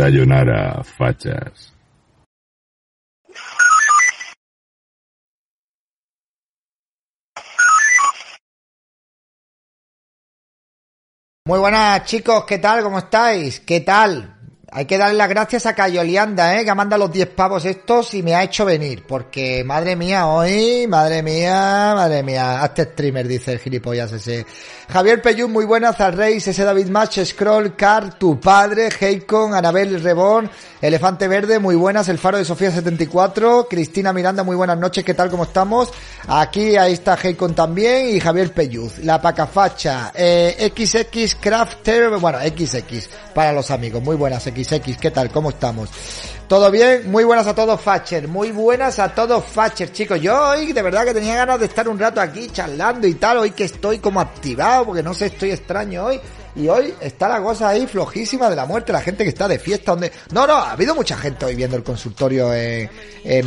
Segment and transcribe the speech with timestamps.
[0.00, 1.74] Sayonara, fachas.
[11.46, 12.82] Muy buenas chicos, ¿qué tal?
[12.82, 13.60] ¿Cómo estáis?
[13.60, 14.39] ¿Qué tal?
[14.72, 16.64] Hay que darle las gracias a Cayolianda, ¿eh?
[16.64, 19.02] Que manda los 10 pavos estos y me ha hecho venir.
[19.04, 22.62] Porque, madre mía, hoy, madre mía, madre mía.
[22.62, 24.46] Hazte streamer, dice el gilipollas ese.
[24.88, 26.00] Javier Peyún, muy buenas.
[26.00, 30.48] Alreis, ese David Match, Scroll, Car, tu padre, Heikon, Anabel Rebón,
[30.80, 32.08] Elefante Verde, muy buenas.
[32.08, 35.02] El Faro de Sofía 74, Cristina Miranda, muy buenas noches.
[35.02, 35.30] ¿Qué tal?
[35.30, 35.92] ¿Cómo estamos?
[36.28, 38.98] Aquí, ahí está Heikon también y Javier Peyuz.
[38.98, 44.00] La Pacafacha, eh, XX Crafter, bueno, XX para los amigos.
[44.00, 44.59] Muy buenas, XX.
[45.00, 45.30] ¿Qué tal?
[45.30, 45.88] ¿Cómo estamos?
[46.46, 47.10] ¿Todo bien?
[47.10, 48.28] Muy buenas a todos, Facher.
[48.28, 50.20] Muy buenas a todos, Facher, chicos.
[50.20, 53.38] Yo hoy de verdad que tenía ganas de estar un rato aquí charlando y tal.
[53.38, 56.20] Hoy que estoy como activado, porque no sé, estoy extraño hoy.
[56.56, 59.58] Y hoy está la cosa ahí flojísima de la muerte, la gente que está de
[59.58, 60.12] fiesta, donde...
[60.32, 62.90] No, no, ha habido mucha gente hoy viendo el consultorio en,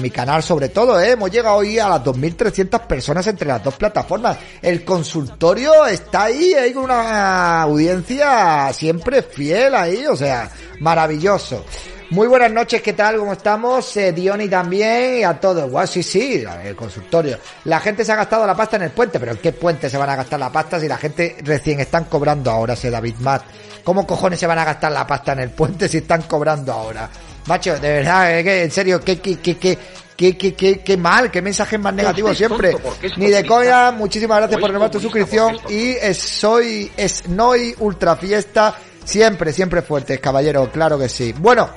[0.02, 1.12] mi canal sobre todo, ¿eh?
[1.12, 4.38] Hemos llegado hoy a las 2.300 personas entre las dos plataformas.
[4.62, 10.50] El consultorio está ahí, ahí con una audiencia siempre fiel ahí, o sea,
[10.80, 11.66] maravilloso.
[12.10, 13.18] Muy buenas noches, ¿qué tal?
[13.18, 13.98] ¿Cómo estamos?
[13.98, 15.70] Eh, Diony también y a todos.
[15.70, 17.38] Guau, sí, sí, el consultorio.
[17.66, 19.98] La gente se ha gastado la pasta en el puente, pero ¿en qué puente se
[19.98, 23.44] van a gastar la pasta si la gente recién están cobrando ahora, ese David Matt?
[23.84, 27.10] ¿Cómo cojones se van a gastar la pasta en el puente si están cobrando ahora?
[27.48, 29.78] Macho, de verdad, es que, en serio, qué, qué, qué, qué,
[30.16, 32.76] qué, qué, qué, qué mal, qué mensajes más negativos siempre.
[33.18, 38.16] Ni de coña, muchísimas gracias por renovar tu suscripción y es, soy, es Noi Ultra
[38.16, 41.34] Fiesta, siempre, siempre fuertes, caballero, claro que sí.
[41.38, 41.70] Bueno,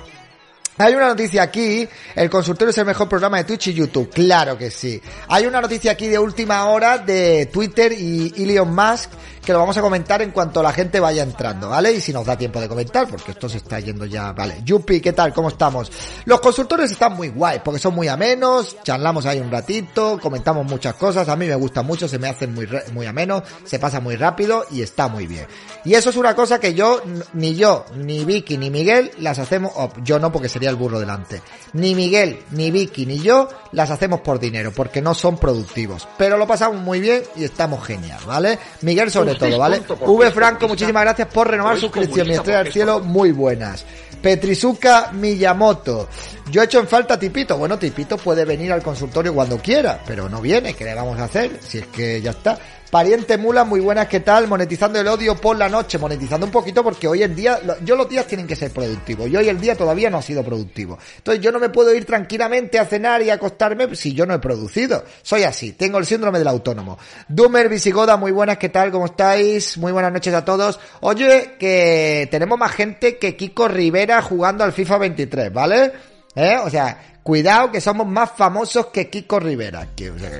[0.78, 4.59] hay una noticia aquí, el consultorio es el mejor programa de Twitch y YouTube, claro
[4.59, 5.00] que sí.
[5.28, 9.10] Hay una noticia aquí de última hora de Twitter y Elon Musk
[9.46, 11.92] que lo vamos a comentar en cuanto la gente vaya entrando, ¿vale?
[11.92, 14.60] Y si nos da tiempo de comentar, porque esto se está yendo ya, ¿vale?
[14.64, 15.32] Yupi, ¿qué tal?
[15.32, 15.90] ¿Cómo estamos?
[16.24, 20.94] Los consultores están muy guay, porque son muy amenos, charlamos ahí un ratito, comentamos muchas
[20.94, 24.16] cosas, a mí me gusta mucho, se me hacen muy, muy amenos, se pasa muy
[24.16, 25.46] rápido y está muy bien.
[25.84, 27.00] Y eso es una cosa que yo,
[27.32, 30.98] ni yo, ni Vicky, ni Miguel las hacemos, oh, yo no porque sería el burro
[30.98, 31.40] delante,
[31.72, 36.08] ni Miguel, ni Vicky, ni yo las hacemos por dinero, porque no son productivos.
[36.18, 38.58] Pero lo pasamos muy bien y estamos genial, ¿vale?
[38.82, 39.80] Miguel sobre todo, ¿vale?
[39.80, 42.28] V Franco, muchísimas gracias por renovar suscripción.
[42.28, 43.84] Mi estrella del cielo, muy buenas.
[44.20, 46.08] Petrizuka Miyamoto.
[46.50, 47.58] Yo he hecho en falta a Tipito.
[47.58, 50.74] Bueno, Tipito puede venir al consultorio cuando quiera, pero no viene.
[50.74, 51.58] ¿Qué le vamos a hacer?
[51.60, 52.56] Si es que ya está.
[52.90, 54.46] Pariente Mula, muy buenas, ¿qué tal?
[54.46, 58.08] Monetizando el odio por la noche, monetizando un poquito porque hoy en día, yo los
[58.08, 60.96] días tienen que ser productivos y hoy el día todavía no ha sido productivo.
[61.16, 64.34] Entonces yo no me puedo ir tranquilamente a cenar y a acostarme si yo no
[64.34, 65.04] he producido.
[65.22, 66.97] Soy así, tengo el síndrome del autónomo.
[67.26, 68.92] Doomer Visigoda, muy buenas, ¿qué tal?
[68.92, 69.76] ¿Cómo estáis?
[69.78, 70.78] Muy buenas noches a todos.
[71.00, 75.92] Oye, que tenemos más gente que Kiko Rivera jugando al FIFA 23, ¿vale?
[76.36, 76.59] ¿Eh?
[76.62, 79.88] O sea, Cuidado que somos más famosos que Kiko Rivera.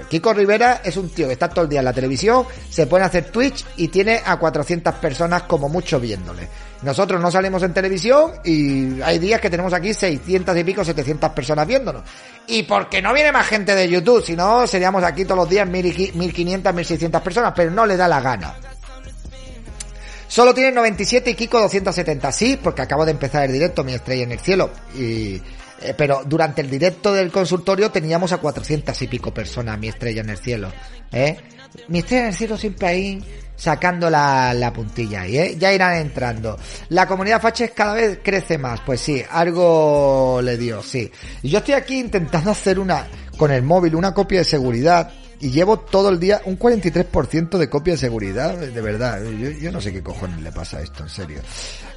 [0.08, 3.02] Kiko Rivera es un tío que está todo el día en la televisión, se pone
[3.02, 6.48] a hacer Twitch y tiene a 400 personas como mucho viéndole.
[6.82, 11.32] Nosotros no salimos en televisión y hay días que tenemos aquí 600 y pico, 700
[11.32, 12.04] personas viéndonos.
[12.46, 15.69] Y porque no viene más gente de YouTube, si no seríamos aquí todos los días
[15.69, 18.54] 1500, 1600 personas, pero no le da la gana.
[20.28, 22.31] Solo tiene 97 y Kiko 270.
[22.31, 24.70] Sí, porque acabo de empezar el directo, mi estrella en el cielo.
[24.96, 25.43] Y
[25.82, 30.23] eh, pero durante el directo del consultorio teníamos a 400 y pico personas, mi estrella
[30.23, 30.73] en el cielo.
[31.12, 31.37] ¿eh?
[31.88, 33.25] Mi estrella en el cielo siempre ahí
[33.56, 35.56] sacando la, la puntilla ahí, ¿eh?
[35.58, 36.58] Ya irán entrando.
[36.90, 41.11] La comunidad faches cada vez crece más, pues sí, algo le dio, sí.
[41.43, 43.06] Yo estoy aquí intentando hacer una,
[43.37, 45.11] con el móvil, una copia de seguridad.
[45.38, 49.22] Y llevo todo el día un 43% de copia de seguridad, de verdad.
[49.22, 51.40] Yo, yo no sé qué cojones le pasa a esto, en serio.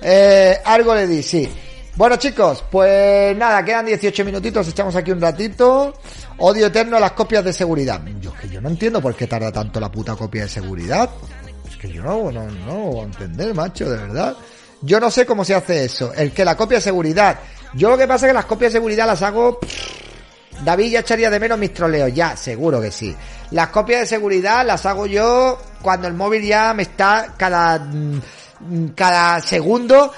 [0.01, 1.49] Eh, algo le di, sí.
[1.95, 5.93] Bueno chicos, pues nada, quedan 18 minutitos, echamos aquí un ratito.
[6.37, 8.01] Odio eterno a las copias de seguridad.
[8.21, 11.09] Yo que yo no entiendo por qué tarda tanto la puta copia de seguridad.
[11.69, 14.35] Es que yo no, no, no voy a entender, macho, de verdad.
[14.81, 16.13] Yo no sé cómo se hace eso.
[16.13, 17.39] El que la copia de seguridad.
[17.73, 19.59] Yo lo que pasa es que las copias de seguridad las hago...
[20.63, 23.15] David ya echaría de menos mis troleos, ya, seguro que sí.
[23.51, 28.89] Las copias de seguridad las hago yo cuando el móvil ya me está cada mm,
[28.95, 30.11] cada segundo,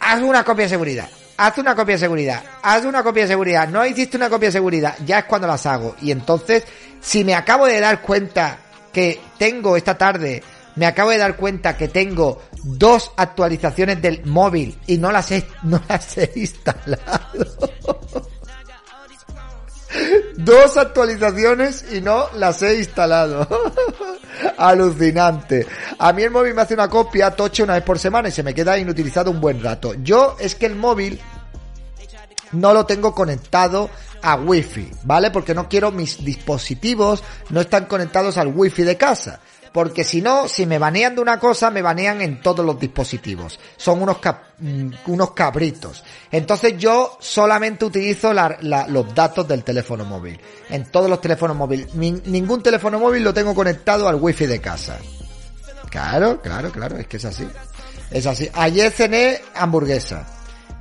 [0.00, 3.68] haz una copia de seguridad, haz una copia de seguridad, haz una copia de seguridad,
[3.68, 5.94] no hiciste una copia de seguridad, ya es cuando las hago.
[6.00, 6.64] Y entonces,
[7.00, 8.58] si me acabo de dar cuenta
[8.92, 10.42] que tengo esta tarde,
[10.76, 15.44] me acabo de dar cuenta que tengo dos actualizaciones del móvil y no las he,
[15.62, 16.98] no las he instalado.
[20.36, 23.46] Dos actualizaciones y no las he instalado.
[24.58, 25.66] Alucinante.
[25.98, 28.42] A mí el móvil me hace una copia toche una vez por semana y se
[28.42, 29.94] me queda inutilizado un buen rato.
[30.02, 31.20] Yo es que el móvil
[32.52, 33.90] no lo tengo conectado
[34.22, 35.30] a wifi, ¿vale?
[35.30, 39.40] Porque no quiero mis dispositivos no están conectados al wifi de casa.
[39.78, 43.60] Porque si no, si me banean de una cosa, me banean en todos los dispositivos.
[43.76, 44.16] Son unos,
[44.58, 46.02] mm, unos cabritos.
[46.32, 50.36] Entonces yo solamente utilizo los datos del teléfono móvil.
[50.68, 51.94] En todos los teléfonos móviles.
[51.94, 54.98] ningún teléfono móvil lo tengo conectado al wifi de casa.
[55.88, 57.46] Claro, claro, claro, es que es así.
[58.10, 58.50] Es así.
[58.54, 60.26] Ayer cené hamburguesa.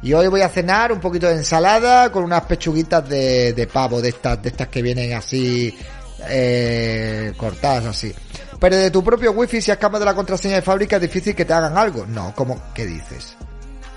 [0.01, 4.01] Y hoy voy a cenar un poquito de ensalada con unas pechuguitas de, de pavo,
[4.01, 5.77] de estas, de estas que vienen así,
[6.27, 8.11] eh, cortadas así.
[8.59, 11.45] Pero de tu propio wifi, si escapas de la contraseña de fábrica, es difícil que
[11.45, 12.05] te hagan algo.
[12.07, 12.59] No, ¿cómo?
[12.73, 13.35] ¿Qué dices?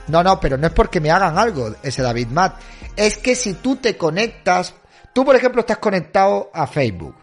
[0.09, 2.61] No, no, pero no es porque me hagan algo, ese David Matt.
[2.97, 4.75] Es que si tú te conectas,
[5.13, 7.15] tú por ejemplo estás conectado a Facebook.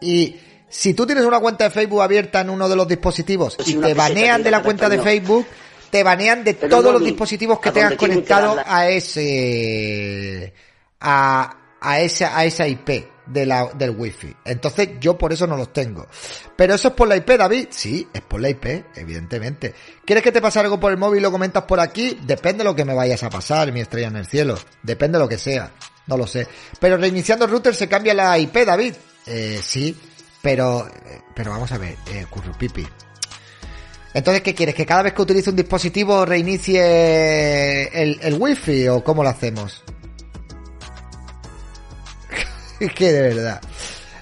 [0.00, 0.36] Y
[0.68, 3.94] si tú tienes una cuenta de Facebook abierta en uno de los dispositivos y te
[3.94, 5.46] banean de la cuenta de Facebook,
[5.90, 10.52] te banean de todos los dispositivos que tengas conectado a ese,
[11.00, 14.34] a, a esa, a esa IP de la, del wifi.
[14.44, 16.06] Entonces yo por eso no los tengo.
[16.56, 17.68] Pero eso es por la IP, David.
[17.70, 19.74] Sí, es por la IP, evidentemente.
[20.04, 22.18] ¿Quieres que te pase algo por el móvil y lo comentas por aquí?
[22.22, 24.58] Depende de lo que me vayas a pasar, mi estrella en el cielo.
[24.82, 25.72] Depende de lo que sea.
[26.06, 26.46] No lo sé.
[26.78, 28.94] Pero reiniciando el router se cambia la IP, David.
[29.26, 29.96] Eh, sí,
[30.42, 30.88] pero,
[31.34, 32.86] pero vamos a ver, eh, currupipi.
[34.14, 34.74] Entonces, ¿qué quieres?
[34.74, 39.82] ¿Que cada vez que utilice un dispositivo reinicie el, el wifi o cómo lo hacemos?
[42.86, 43.60] es que de verdad.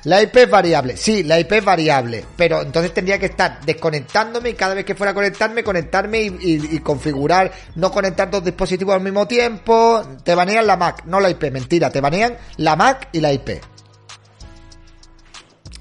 [0.05, 4.51] La IP es variable, sí, la IP es variable, pero entonces tendría que estar desconectándome
[4.51, 9.03] y cada vez que fuera a conectarme, conectarme y, configurar, no conectar dos dispositivos al
[9.03, 10.03] mismo tiempo.
[10.25, 13.61] Te banean la Mac, no la IP, mentira, te banean la Mac y la IP.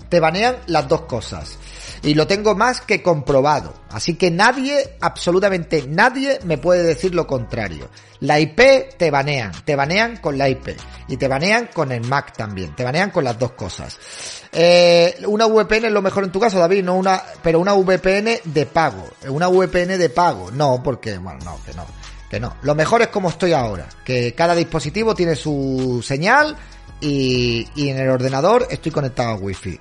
[0.10, 1.58] Te banean las dos cosas.
[2.02, 3.74] Y lo tengo más que comprobado.
[3.90, 7.90] Así que nadie, absolutamente nadie, me puede decir lo contrario.
[8.22, 10.70] La IP te banean, te banean con la IP.
[11.08, 12.76] Y te banean con el Mac también.
[12.76, 13.98] Te banean con las dos cosas.
[14.52, 18.42] Eh, una VPN es lo mejor en tu caso, David, no una, pero una VPN
[18.44, 19.08] de pago.
[19.28, 20.52] Una VPN de pago.
[20.52, 21.86] No, porque, bueno, no, que no.
[22.30, 22.56] Que no.
[22.62, 23.88] Lo mejor es como estoy ahora.
[24.04, 26.56] Que cada dispositivo tiene su señal
[27.02, 29.80] y, y en el ordenador estoy conectado a Wi-Fi.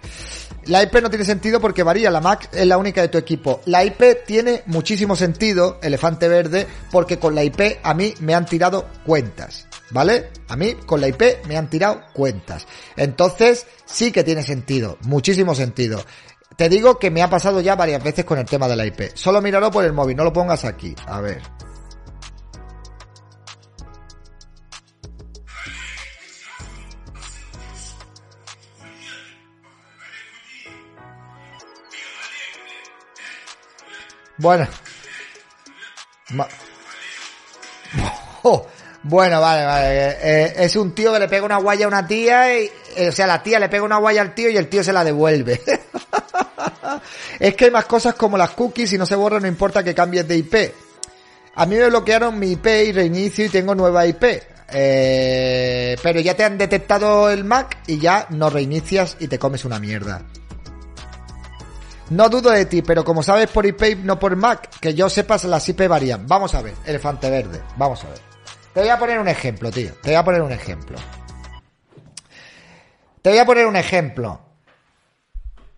[0.66, 3.62] La IP no tiene sentido porque varía, la Mac es la única de tu equipo.
[3.64, 8.44] La IP tiene muchísimo sentido, elefante verde, porque con la IP a mí me han
[8.44, 9.66] tirado cuentas.
[9.90, 10.28] ¿Vale?
[10.48, 12.66] A mí con la IP me han tirado cuentas.
[12.96, 16.04] Entonces sí que tiene sentido, muchísimo sentido.
[16.56, 19.12] Te digo que me ha pasado ya varias veces con el tema de la IP.
[19.14, 20.94] Solo míralo por el móvil, no lo pongas aquí.
[21.06, 21.40] A ver.
[34.38, 34.66] Bueno.
[38.42, 38.66] Oh,
[39.02, 40.16] bueno, vale, vale.
[40.22, 43.12] Eh, es un tío que le pega una guaya a una tía y, eh, o
[43.12, 45.60] sea, la tía le pega una guaya al tío y el tío se la devuelve.
[47.38, 49.94] es que hay más cosas como las cookies y no se borra, no importa que
[49.94, 50.54] cambies de IP.
[51.54, 54.24] A mí me bloquearon mi IP y reinicio y tengo nueva IP.
[54.70, 59.64] Eh, pero ya te han detectado el Mac y ya no reinicias y te comes
[59.64, 60.22] una mierda.
[62.10, 65.44] No dudo de ti, pero como sabes por IP, no por Mac, que yo sepas
[65.44, 66.26] las IP varían.
[66.26, 68.18] Vamos a ver, elefante verde, vamos a ver.
[68.72, 69.92] Te voy a poner un ejemplo, tío.
[70.02, 70.98] Te voy a poner un ejemplo.
[73.20, 74.40] Te voy a poner un ejemplo.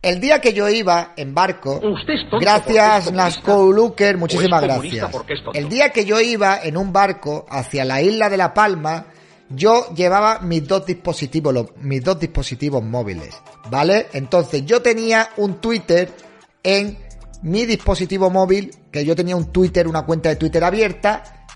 [0.03, 1.81] El día que yo iba en barco,
[2.41, 5.11] gracias Nasco Luker, muchísimas gracias.
[5.53, 9.07] El día que yo iba en un barco hacia la isla de La Palma,
[9.51, 13.35] yo llevaba mis dos dispositivos, mis dos dispositivos móviles,
[13.69, 14.07] ¿vale?
[14.13, 16.11] Entonces yo tenía un Twitter
[16.63, 16.99] en
[17.43, 21.47] mi dispositivo móvil, que yo tenía un Twitter, una cuenta de Twitter abierta,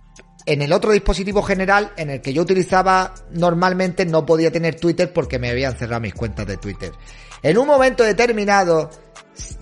[0.46, 5.12] en el otro dispositivo general, en el que yo utilizaba normalmente, no podía tener Twitter
[5.12, 6.92] porque me habían cerrado mis cuentas de Twitter.
[7.42, 8.90] En un momento determinado,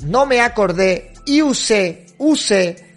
[0.05, 2.91] no me acordé y usé, usé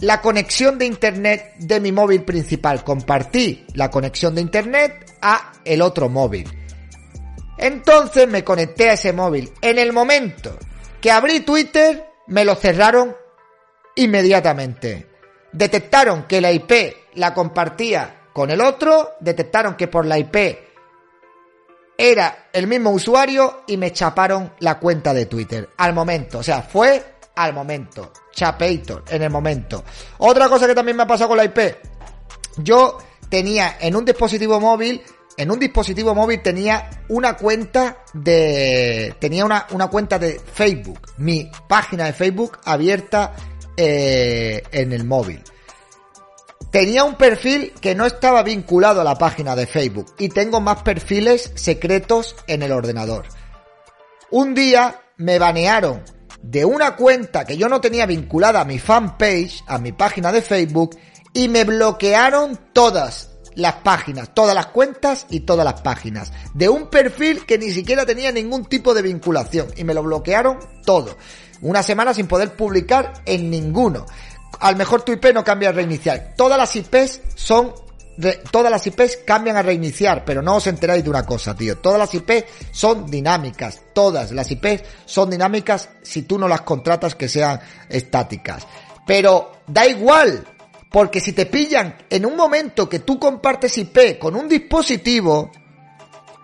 [0.00, 2.84] la conexión de internet de mi móvil principal.
[2.84, 6.48] Compartí la conexión de internet a el otro móvil.
[7.58, 9.52] Entonces me conecté a ese móvil.
[9.60, 10.58] En el momento
[11.00, 13.16] que abrí Twitter, me lo cerraron
[13.94, 15.06] inmediatamente.
[15.52, 16.72] Detectaron que la IP
[17.14, 20.36] la compartía con el otro, detectaron que por la IP
[21.96, 26.40] era el mismo usuario y me chaparon la cuenta de Twitter al momento.
[26.40, 28.12] O sea, fue al momento.
[28.36, 29.82] Chapator, en el momento.
[30.18, 31.58] Otra cosa que también me ha pasado con la IP.
[32.58, 32.98] Yo
[33.30, 35.02] tenía en un dispositivo móvil,
[35.38, 41.50] en un dispositivo móvil tenía una cuenta de, tenía una, una cuenta de Facebook, mi
[41.66, 43.34] página de Facebook abierta
[43.76, 45.42] eh, en el móvil.
[46.70, 50.82] Tenía un perfil que no estaba vinculado a la página de Facebook y tengo más
[50.82, 53.24] perfiles secretos en el ordenador.
[54.30, 56.02] Un día me banearon
[56.50, 60.42] de una cuenta que yo no tenía vinculada a mi fanpage, a mi página de
[60.42, 60.96] Facebook,
[61.32, 66.32] y me bloquearon todas las páginas, todas las cuentas y todas las páginas.
[66.54, 69.68] De un perfil que ni siquiera tenía ningún tipo de vinculación.
[69.76, 71.16] Y me lo bloquearon todo.
[71.62, 74.06] Una semana sin poder publicar en ninguno.
[74.60, 76.34] Al mejor tu IP no cambia a reiniciar.
[76.36, 77.74] Todas las IPs son
[78.50, 81.78] todas las IPs cambian a reiniciar, pero no os enteráis de una cosa, tío.
[81.78, 83.82] Todas las IPs son dinámicas.
[83.92, 88.66] Todas las IPs son dinámicas si tú no las contratas que sean estáticas.
[89.06, 90.46] Pero da igual,
[90.90, 95.50] porque si te pillan en un momento que tú compartes IP con un dispositivo,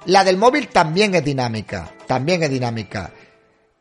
[0.07, 1.91] la del móvil también es dinámica.
[2.07, 3.13] También es dinámica.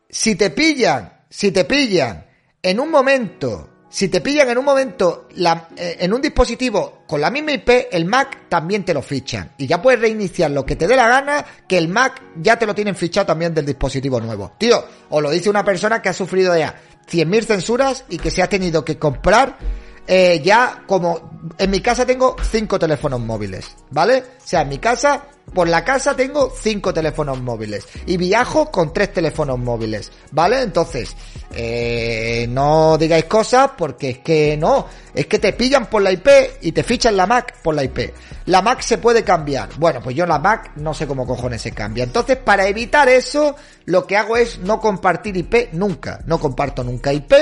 [0.08, 2.26] Si te pillan, si te pillan
[2.62, 7.30] en un momento si te pillan en un momento eh, en un dispositivo con la
[7.30, 9.52] misma IP, el Mac también te lo fichan.
[9.58, 12.64] Y ya puedes reiniciar lo que te dé la gana, que el Mac ya te
[12.64, 14.52] lo tienen fichado también del dispositivo nuevo.
[14.56, 16.74] Tío, os lo dice una persona que ha sufrido ya
[17.06, 19.58] 100.000 censuras y que se ha tenido que comprar
[20.06, 24.18] eh, ya como en mi casa tengo cinco teléfonos móviles, ¿vale?
[24.18, 28.92] O sea, en mi casa, por la casa tengo cinco teléfonos móviles y viajo con
[28.92, 30.62] tres teléfonos móviles, ¿vale?
[30.62, 31.14] Entonces,
[31.52, 36.28] eh, no digáis cosas porque es que no, es que te pillan por la IP
[36.62, 38.12] y te fichan la Mac por la IP.
[38.46, 39.68] La Mac se puede cambiar.
[39.78, 42.02] Bueno, pues yo la Mac no sé cómo cojones se cambia.
[42.02, 43.54] Entonces, para evitar eso,
[43.84, 46.20] lo que hago es no compartir IP nunca.
[46.26, 47.32] No comparto nunca IP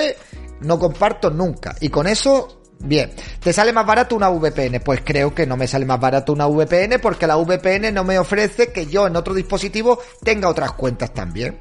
[0.61, 1.75] no comparto nunca.
[1.81, 3.13] Y con eso, bien.
[3.41, 4.81] ¿Te sale más barato una VPN?
[4.85, 8.19] Pues creo que no me sale más barato una VPN porque la VPN no me
[8.19, 11.59] ofrece que yo en otro dispositivo tenga otras cuentas también.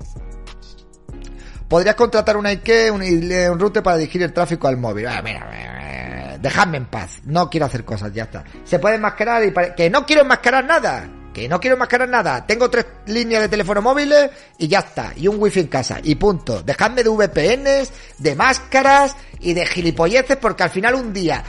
[1.67, 2.49] Podrías contratar una
[2.91, 5.05] un, un router para dirigir el tráfico al móvil.
[5.07, 7.21] Ah, mira, dejadme en paz.
[7.25, 8.43] No quiero hacer cosas, ya está.
[8.63, 12.85] Se puede enmascarar y que no quiero enmascarar nada no quiero enmascarar nada, tengo tres
[13.05, 16.61] líneas de teléfono móviles y ya está, y un wifi en casa, y punto.
[16.63, 21.43] Dejadme de VPNs, de máscaras y de gilipolleces porque al final un día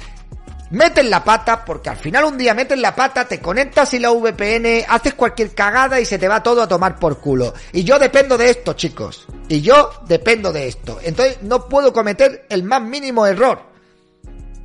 [0.71, 4.11] meten la pata, porque al final un día meten la pata, te conectas y la
[4.11, 7.53] VPN, haces cualquier cagada y se te va todo a tomar por culo.
[7.73, 9.27] Y yo dependo de esto, chicos.
[9.49, 10.99] Y yo dependo de esto.
[11.03, 13.63] Entonces no puedo cometer el más mínimo error.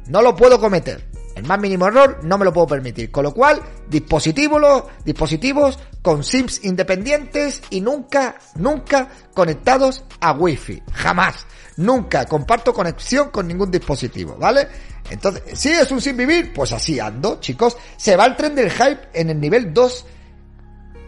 [0.07, 1.14] No lo puedo cometer.
[1.35, 3.11] El más mínimo error no me lo puedo permitir.
[3.11, 10.83] Con lo cual, dispositivos, dispositivos con SIMs independientes y nunca, nunca conectados a Wi-Fi.
[10.93, 11.45] Jamás.
[11.77, 14.67] Nunca comparto conexión con ningún dispositivo, ¿vale?
[15.09, 17.77] Entonces, si es un sin vivir, pues así ando, chicos.
[17.97, 20.05] Se va el tren del hype en el nivel 2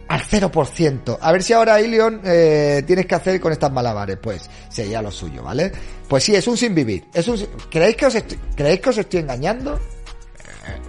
[0.08, 1.18] al 0%.
[1.20, 4.18] A ver si ahora, Ilion, eh, tienes que hacer con estas malabares.
[4.20, 5.72] Pues sería lo suyo, ¿vale?
[6.08, 7.06] Pues sí, es un sin vivir.
[7.12, 7.38] Es un,
[7.70, 8.14] ¿creéis, que os
[8.54, 9.78] ¿Creéis que os estoy engañando?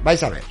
[0.03, 0.43] Vais a ver.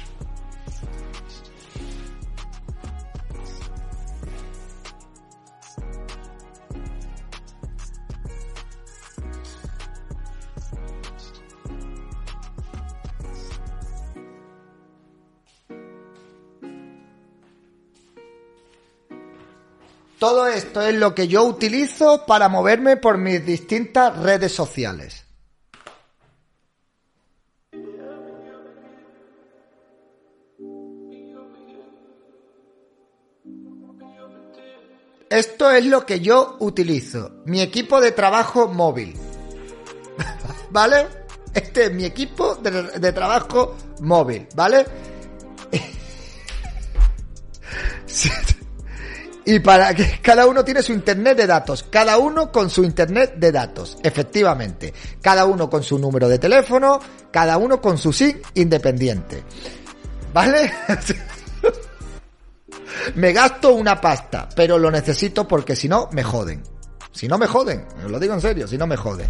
[20.19, 25.28] Todo esto es lo que yo utilizo para moverme por mis distintas redes sociales.
[35.31, 37.33] Esto es lo que yo utilizo.
[37.45, 39.15] Mi equipo de trabajo móvil.
[40.71, 41.07] ¿Vale?
[41.53, 44.47] Este es mi equipo de, trabajo móvil.
[44.55, 44.87] ¿Vale?
[49.45, 51.85] y para que cada uno tiene su internet de datos.
[51.91, 53.99] Cada uno con su internet de datos.
[54.03, 54.95] Efectivamente.
[55.21, 57.01] Cada uno con su número de teléfono.
[57.31, 59.45] Cada uno con su SIM independiente.
[60.33, 60.73] ¿Vale?
[63.15, 66.63] me gasto una pasta, pero lo necesito porque si no, me joden.
[67.13, 69.29] Si no me joden, os lo digo en serio, si no me joden.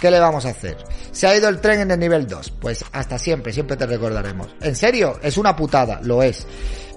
[0.00, 0.76] ¿Qué le vamos a hacer?
[1.12, 2.52] Se ha ido el tren en el nivel 2.
[2.60, 4.48] Pues hasta siempre, siempre te recordaremos.
[4.60, 6.46] En serio, es una putada, lo es.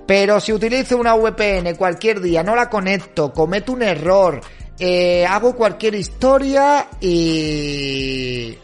[0.08, 4.42] Pero si utilizo una VPN cualquier día, no la conecto, cometo un error,
[4.80, 8.58] eh, hago cualquier historia y...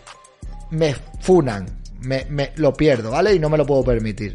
[0.72, 1.77] me funan.
[2.01, 3.34] Me, me, lo pierdo, ¿vale?
[3.34, 4.34] Y no me lo puedo permitir.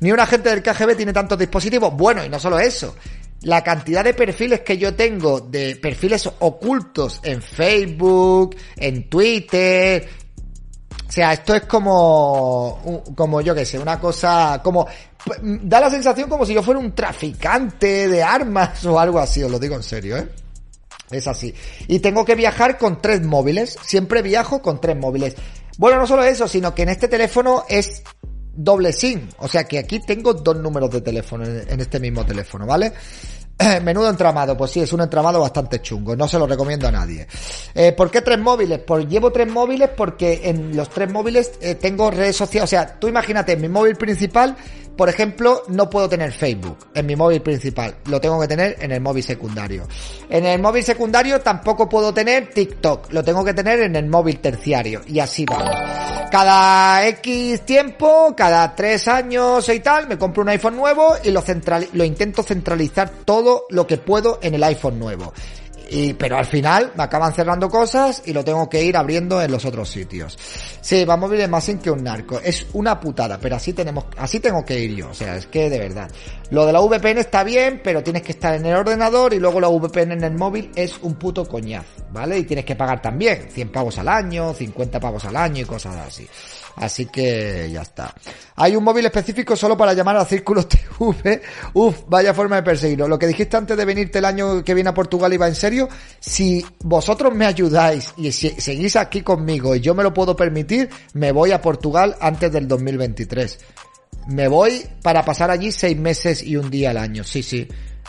[0.00, 1.94] Ni un agente del KGB tiene tantos dispositivos.
[1.94, 2.94] Bueno, y no solo eso.
[3.42, 10.06] La cantidad de perfiles que yo tengo, de perfiles ocultos en Facebook, en Twitter,
[11.10, 14.86] o sea, esto es como, como yo que sé, una cosa, como,
[15.42, 19.50] da la sensación como si yo fuera un traficante de armas o algo así, os
[19.50, 20.28] lo digo en serio, ¿eh?
[21.10, 21.52] Es así.
[21.88, 23.76] Y tengo que viajar con tres móviles.
[23.82, 25.34] Siempre viajo con tres móviles.
[25.80, 28.02] Bueno, no solo eso, sino que en este teléfono es
[28.52, 29.26] doble SIM.
[29.38, 32.92] O sea que aquí tengo dos números de teléfono en este mismo teléfono, ¿vale?
[33.82, 37.26] Menudo entramado, pues sí, es un entramado bastante chungo, no se lo recomiendo a nadie.
[37.74, 38.80] Eh, ¿Por qué tres móviles?
[38.86, 42.98] Pues llevo tres móviles porque en los tres móviles eh, tengo redes sociales, o sea,
[43.00, 44.54] tú imagínate, mi móvil principal
[44.96, 48.92] por ejemplo, no puedo tener Facebook en mi móvil principal, lo tengo que tener en
[48.92, 49.86] el móvil secundario.
[50.28, 54.40] En el móvil secundario tampoco puedo tener TikTok, lo tengo que tener en el móvil
[54.40, 55.74] terciario y así vamos.
[56.30, 61.40] Cada X tiempo, cada tres años y tal, me compro un iPhone nuevo y lo,
[61.40, 65.32] central, lo intento centralizar todo lo que puedo en el iPhone nuevo.
[65.92, 69.50] Y, pero al final me acaban cerrando cosas y lo tengo que ir abriendo en
[69.50, 70.38] los otros sitios.
[70.80, 72.38] Sí, vamos a vivir más sin que un narco.
[72.38, 75.10] Es una putada, pero así tenemos, así tengo que ir yo.
[75.10, 76.08] O sea, es que de verdad.
[76.50, 79.60] Lo de la VPN está bien, pero tienes que estar en el ordenador y luego
[79.60, 82.38] la VPN en el móvil es un puto coñazo, ¿vale?
[82.38, 85.96] Y tienes que pagar también 100 pavos al año, 50 pavos al año y cosas
[85.96, 86.28] así.
[86.80, 88.14] Así que ya está.
[88.56, 91.42] Hay un móvil específico solo para llamar a Círculo TV.
[91.74, 93.06] Uf, vaya forma de perseguirlo.
[93.06, 95.90] Lo que dijiste antes de venirte el año que viene a Portugal iba en serio.
[96.18, 101.32] Si vosotros me ayudáis y seguís aquí conmigo y yo me lo puedo permitir, me
[101.32, 103.58] voy a Portugal antes del 2023.
[104.28, 107.24] Me voy para pasar allí seis meses y un día al año.
[107.24, 107.68] Sí, sí.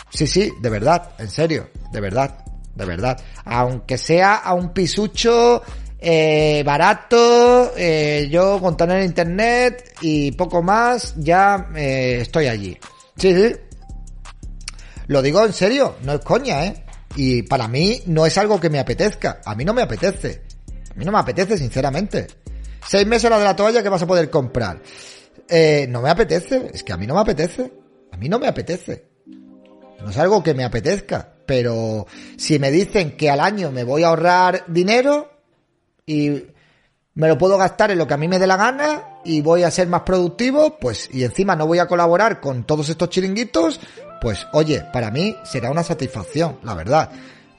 [0.10, 3.20] Sí, sí, de verdad, en serio, de verdad, de verdad.
[3.44, 5.62] Aunque sea a un pisucho
[6.02, 12.78] eh, barato, eh, yo con tener internet y poco más, ya eh, estoy allí.
[13.16, 13.56] Sí, sí.
[15.08, 16.86] Lo digo en serio, no es coña, ¿eh?
[17.16, 19.42] Y para mí no es algo que me apetezca.
[19.46, 20.42] A mí no me apetece.
[20.90, 22.28] A mí no me apetece, sinceramente.
[22.88, 24.82] Seis meses la de la toalla que vas a poder comprar.
[25.48, 26.72] Eh, no me apetece.
[26.74, 27.72] Es que a mí no me apetece.
[28.12, 29.06] A mí no me apetece.
[30.02, 31.34] No es algo que me apetezca.
[31.46, 35.31] Pero si me dicen que al año me voy a ahorrar dinero,
[36.06, 36.44] y
[37.14, 39.64] me lo puedo gastar en lo que a mí me dé la gana y voy
[39.64, 43.80] a ser más productivo, pues, y encima no voy a colaborar con todos estos chiringuitos,
[44.22, 47.10] pues, oye, para mí será una satisfacción, la verdad.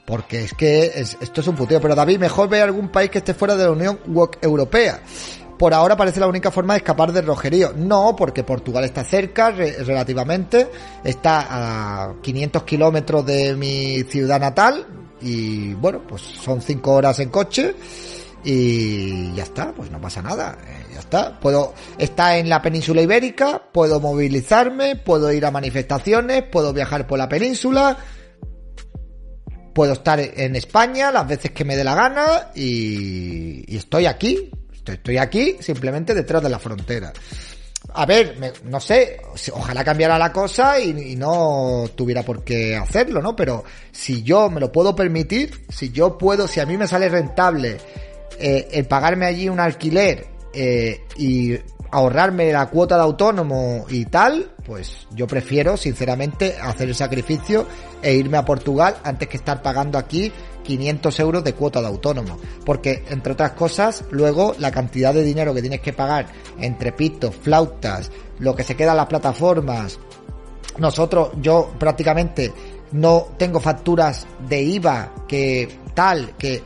[0.05, 1.79] Porque es que esto es un puteo.
[1.79, 3.99] Pero David, mejor ve algún país que esté fuera de la Unión
[4.41, 4.99] Europea.
[5.57, 7.71] Por ahora parece la única forma de escapar del rojerío.
[7.73, 10.69] No, porque Portugal está cerca relativamente.
[11.05, 11.47] Está
[12.09, 14.85] a 500 kilómetros de mi ciudad natal.
[15.21, 17.73] Y bueno, pues son 5 horas en coche
[18.43, 21.39] y ya está, pues no pasa nada, eh, ya está.
[21.39, 27.17] Puedo estar en la península ibérica, puedo movilizarme, puedo ir a manifestaciones, puedo viajar por
[27.17, 27.97] la península,
[29.73, 34.51] puedo estar en España las veces que me dé la gana y, estoy aquí,
[34.85, 37.13] estoy, aquí simplemente detrás de la frontera.
[37.95, 39.19] A ver, no sé,
[39.51, 43.35] ojalá cambiara la cosa y, y, no tuviera por qué hacerlo, ¿no?
[43.35, 47.09] Pero si yo me lo puedo permitir, si yo puedo, si a mí me sale
[47.09, 47.77] rentable
[48.39, 51.57] eh, el pagarme allí un alquiler eh, y
[51.91, 57.67] ahorrarme la cuota de autónomo y tal, pues yo prefiero sinceramente hacer el sacrificio
[58.01, 60.31] e irme a Portugal antes que estar pagando aquí
[60.63, 62.39] 500 euros de cuota de autónomo.
[62.65, 66.27] Porque, entre otras cosas, luego la cantidad de dinero que tienes que pagar
[66.59, 69.99] entre pitos, flautas, lo que se queda en las plataformas.
[70.79, 72.51] Nosotros, yo prácticamente
[72.91, 76.63] no tengo facturas de IVA que tal, que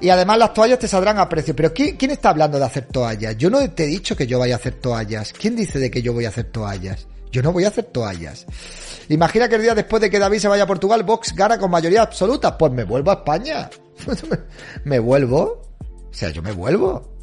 [0.00, 1.54] y además las toallas te saldrán a precio.
[1.54, 3.36] Pero ¿quién, está hablando de hacer toallas?
[3.36, 5.32] Yo no te he dicho que yo vaya a hacer toallas.
[5.32, 7.06] ¿Quién dice de que yo voy a hacer toallas?
[7.30, 8.46] Yo no voy a hacer toallas.
[9.08, 11.70] Imagina que el día después de que David se vaya a Portugal, Vox gana con
[11.70, 12.56] mayoría absoluta.
[12.56, 13.70] Pues me vuelvo a España.
[14.84, 15.62] ¿Me vuelvo?
[15.80, 17.16] O sea, yo me vuelvo.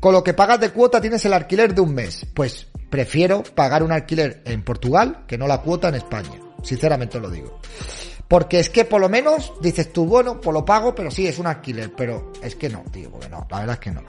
[0.00, 2.26] Con lo que pagas de cuota tienes el alquiler de un mes.
[2.34, 6.40] Pues prefiero pagar un alquiler en Portugal que no la cuota en España.
[6.62, 7.60] Sinceramente lo digo.
[8.28, 11.38] Porque es que por lo menos dices tú, bueno, pues lo pago, pero sí, es
[11.38, 11.92] un alquiler.
[11.94, 14.02] Pero es que no, tío, porque no, la verdad es que no.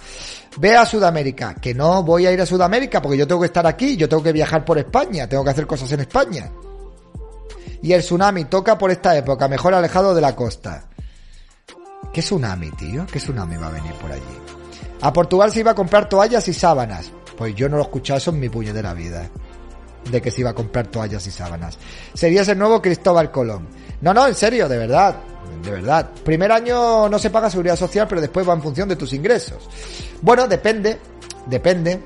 [0.58, 3.68] Ve a Sudamérica, que no voy a ir a Sudamérica porque yo tengo que estar
[3.68, 6.50] aquí, yo tengo que viajar por España, tengo que hacer cosas en España.
[7.82, 10.86] Y el tsunami toca por esta época, mejor alejado de la costa.
[12.12, 13.06] ¿Qué tsunami, tío?
[13.06, 14.24] ¿Qué tsunami va a venir por allí?
[15.02, 17.12] A Portugal se iba a comprar toallas y sábanas.
[17.38, 19.30] Pues yo no lo he escuchado eso en mi puñetera vida.
[20.12, 21.78] De que se iba a comprar toallas y sábanas.
[22.14, 23.68] Serías el nuevo Cristóbal Colón.
[24.02, 25.16] No, no, en serio, de verdad.
[25.64, 26.10] de verdad.
[26.24, 29.68] Primer año no se paga seguridad social, pero después va en función de tus ingresos.
[30.22, 31.00] Bueno, depende,
[31.48, 32.02] depende.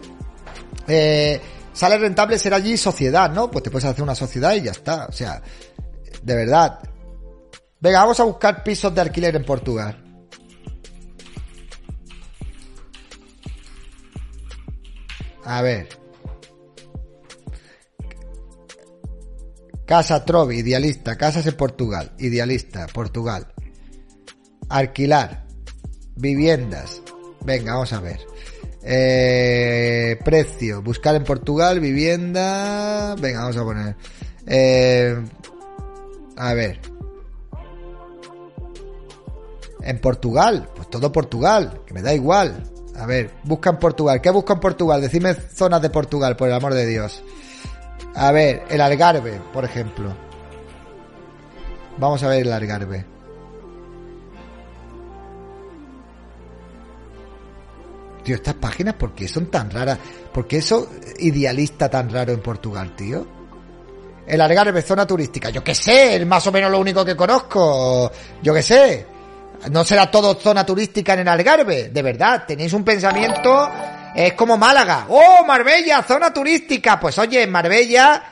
[0.88, 1.42] Eh,
[1.74, 3.52] sale rentable ser allí sociedad, ¿no?
[3.52, 5.06] Pues te puedes hacer una sociedad y ya está.
[5.08, 5.42] O sea,
[6.22, 6.80] de verdad.
[7.82, 10.04] Venga, vamos a buscar pisos de alquiler en Portugal.
[15.46, 15.99] A ver.
[19.90, 21.18] Casa Trovi, idealista.
[21.18, 23.48] Casas en Portugal, idealista, Portugal.
[24.70, 25.48] Alquilar.
[26.16, 27.02] Viviendas.
[27.44, 28.20] Venga, vamos a ver.
[28.84, 30.84] Eh, precio.
[30.84, 33.16] Buscar en Portugal, vivienda.
[33.16, 33.96] Venga, vamos a poner.
[34.46, 35.18] Eh,
[36.38, 36.80] a ver.
[39.82, 40.70] En Portugal.
[40.76, 41.82] Pues todo Portugal.
[41.88, 42.64] Que me da igual.
[42.96, 44.22] A ver, busca en Portugal.
[44.22, 45.02] ¿Qué busca en Portugal?
[45.02, 47.24] Decime zonas de Portugal, por el amor de Dios.
[48.16, 50.14] A ver, el Algarve, por ejemplo.
[51.98, 53.06] Vamos a ver el Algarve.
[58.24, 59.98] Tío, estas páginas, ¿por qué son tan raras?
[60.34, 63.26] ¿Por qué eso idealista tan raro en Portugal, tío?
[64.28, 65.50] El Algarve, zona turística.
[65.50, 68.12] Yo qué sé, es más o menos lo único que conozco.
[68.42, 69.06] Yo qué sé.
[69.72, 71.90] No será todo zona turística en el Algarve.
[71.90, 73.70] De verdad, tenéis un pensamiento...
[74.16, 75.06] Es como Málaga.
[75.10, 77.00] ¡Oh, Marbella, zona turística!
[77.00, 78.24] Pues oye, en Marbella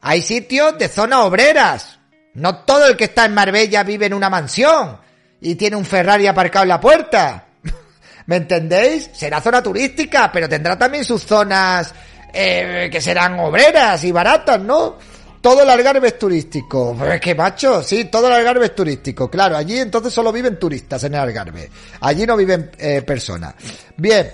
[0.00, 1.98] hay sitios de zona obreras.
[2.34, 4.98] No todo el que está en Marbella vive en una mansión
[5.40, 7.44] y tiene un Ferrari aparcado en la puerta.
[8.26, 9.10] ¿Me entendéis?
[9.12, 11.92] Será zona turística, pero tendrá también sus zonas
[12.32, 14.96] eh, que serán obreras y baratas, ¿no?
[15.40, 16.96] Todo el Algarve es turístico.
[17.10, 19.30] Es que macho, sí, todo el Algarve es turístico.
[19.30, 21.70] Claro, allí entonces solo viven turistas en el Algarve.
[22.00, 23.54] Allí no viven eh, personas.
[23.96, 24.30] Bien.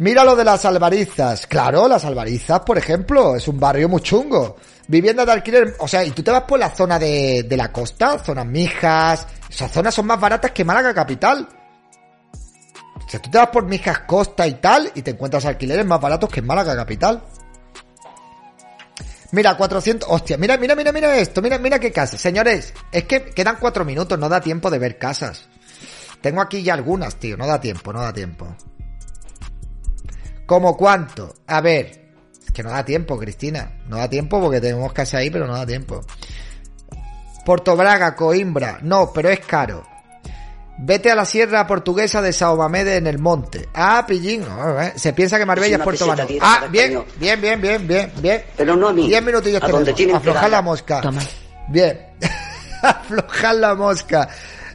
[0.00, 1.46] Mira lo de las albarizas.
[1.46, 4.56] Claro, las albarizas, por ejemplo, es un barrio muy chungo.
[4.88, 7.70] Vivienda de alquiler, o sea, y tú te vas por la zona de, de la
[7.70, 11.46] costa, zonas Mijas, esas zonas son más baratas que Málaga capital.
[12.96, 16.00] O sea, tú te vas por Mijas Costa y tal, y te encuentras alquileres más
[16.00, 17.22] baratos que en Málaga capital.
[19.32, 20.08] Mira, 400...
[20.10, 21.42] Hostia, mira, mira, mira, mira esto.
[21.42, 22.16] Mira, mira qué casa.
[22.16, 24.18] Señores, es que quedan cuatro minutos.
[24.18, 25.46] No da tiempo de ver casas.
[26.22, 27.36] Tengo aquí ya algunas, tío.
[27.36, 28.56] No da tiempo, no da tiempo.
[30.50, 31.32] ¿Cómo cuánto?
[31.46, 32.10] A ver.
[32.44, 33.82] Es que no da tiempo, Cristina.
[33.86, 36.00] No da tiempo porque tenemos casa ahí, pero no da tiempo.
[37.46, 38.80] Puerto Braga, Coimbra.
[38.82, 39.86] No, pero es caro.
[40.76, 43.68] Vete a la sierra portuguesa de Sao Mamede en el monte.
[43.72, 44.42] Ah, pillín.
[44.42, 44.92] Eh.
[44.96, 46.28] Se piensa que Marbella es, Puerto Banús.
[46.40, 48.42] Ah, bien, bien, bien, bien, bien, bien.
[48.56, 49.06] Pero no a mí.
[49.06, 50.16] Diez minutillos tenemos.
[50.16, 51.00] Aflojar la mosca.
[51.00, 51.22] Toma.
[51.68, 52.08] Bien.
[52.82, 54.28] Aflojar la mosca.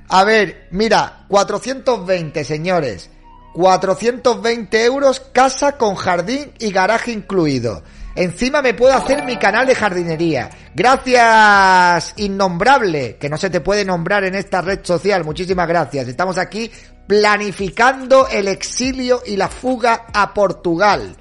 [0.07, 3.09] A ver, mira, 420, señores.
[3.55, 7.83] 420 euros, casa con jardín y garaje incluido.
[8.15, 10.49] Encima me puedo hacer mi canal de jardinería.
[10.73, 15.23] Gracias, innombrable, que no se te puede nombrar en esta red social.
[15.23, 16.07] Muchísimas gracias.
[16.07, 16.69] Estamos aquí
[17.07, 21.15] planificando el exilio y la fuga a Portugal.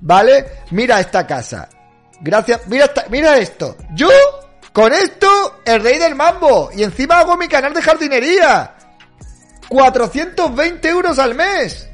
[0.00, 0.46] ¿Vale?
[0.70, 1.68] Mira esta casa.
[2.20, 2.62] Gracias.
[2.66, 3.76] Mira, esta- mira esto.
[3.94, 4.08] Yo,
[4.72, 6.70] con esto, el rey del mambo.
[6.74, 8.74] Y encima hago mi canal de jardinería.
[9.74, 11.90] 420 euros al mes.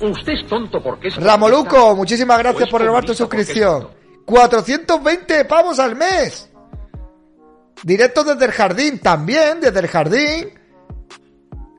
[0.00, 1.16] Usted es tonto porque es...
[1.16, 3.82] Ramoluco, muchísimas gracias por renovar tu suscripción.
[3.82, 3.96] tonto.
[4.24, 6.48] 420 pavos al mes.
[7.82, 10.50] Directo desde el jardín, también, desde el jardín.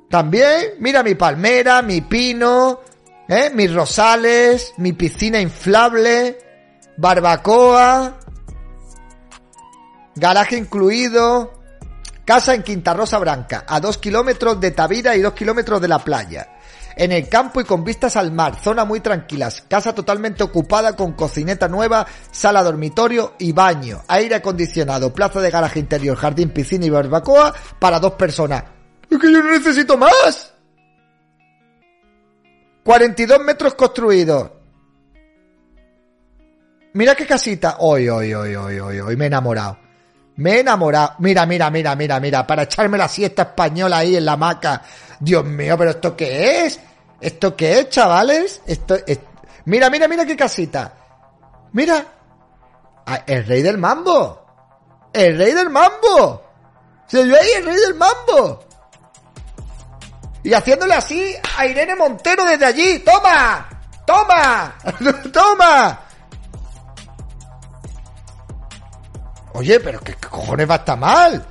[0.10, 2.82] También, mira mi palmera, mi pino,
[3.30, 3.50] ¿eh?
[3.54, 6.38] mis rosales, mi piscina inflable,
[6.98, 8.20] barbacoa,
[10.16, 11.63] garaje incluido,
[12.26, 16.00] casa en Quinta Rosa Branca, a dos kilómetros de Tavira y dos kilómetros de la
[16.00, 16.50] playa.
[16.96, 21.14] En el campo y con vistas al mar, zona muy tranquilas, casa totalmente ocupada con
[21.14, 26.92] cocineta nueva, sala dormitorio y baño, aire acondicionado, plaza de garaje interior, jardín, piscina y
[26.92, 28.64] barbacoa para dos personas.
[29.10, 30.54] Es que yo no necesito más.
[32.84, 34.52] 42 metros construidos.
[36.94, 37.78] Mira qué casita.
[37.80, 39.83] Hoy, hoy, hoy, hoy, hoy, hoy, me he enamorado.
[40.36, 41.16] Me he enamorado.
[41.20, 42.48] Mira, mira, mira, mira, mira.
[42.48, 44.82] Para echarme la siesta española ahí en la hamaca.
[45.20, 46.80] Dios mío, pero ¿esto qué es?
[47.22, 48.62] ¿Esto qué es, chavales?
[48.66, 49.20] Esto es...
[49.66, 50.94] Mira, mira, mira qué casita.
[51.72, 52.06] Mira.
[53.06, 54.46] Ah, el rey del mambo.
[55.14, 56.44] El rey del mambo.
[57.08, 58.64] Se ve ahí el rey del mambo.
[60.44, 63.00] Y haciéndole así a Irene Montero desde allí.
[63.00, 63.70] ¡Toma!
[64.06, 64.76] ¡Toma!
[65.32, 66.00] ¡Toma!
[69.54, 71.46] Oye, pero ¿qué cojones va a estar mal?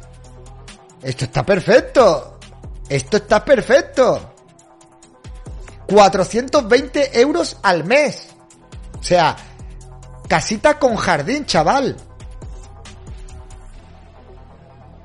[1.02, 2.38] Esto está perfecto.
[2.88, 4.34] Esto está perfecto.
[5.86, 8.28] 420 euros al mes.
[8.98, 9.36] O sea,
[10.28, 11.96] casita con jardín, chaval.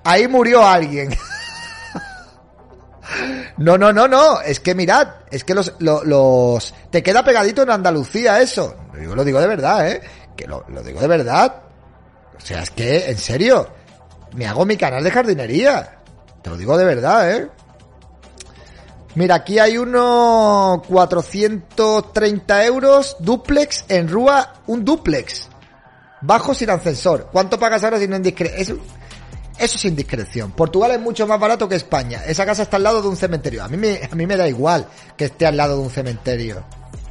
[0.08, 1.16] ahí murió alguien.
[3.58, 4.42] No, no, no, no.
[4.42, 8.76] Es que mirad, es que los, los, te queda pegadito en Andalucía eso.
[9.02, 10.02] Yo lo digo de verdad, ¿eh?
[10.36, 11.67] Que lo digo de verdad.
[12.38, 13.68] O sea, es que, en serio,
[14.34, 15.98] me hago mi canal de jardinería.
[16.42, 17.50] Te lo digo de verdad, ¿eh?
[19.16, 25.50] Mira, aquí hay unos 430 euros, duplex en Rúa, un duplex.
[26.22, 27.30] Bajo sin ascensor.
[27.32, 28.80] ¿Cuánto pagas ahora si no indiscreción?
[29.58, 30.52] Eso es indiscreción.
[30.52, 32.22] Portugal es mucho más barato que España.
[32.28, 33.64] Esa casa está al lado de un cementerio.
[33.64, 36.64] A mí me, a mí me da igual que esté al lado de un cementerio.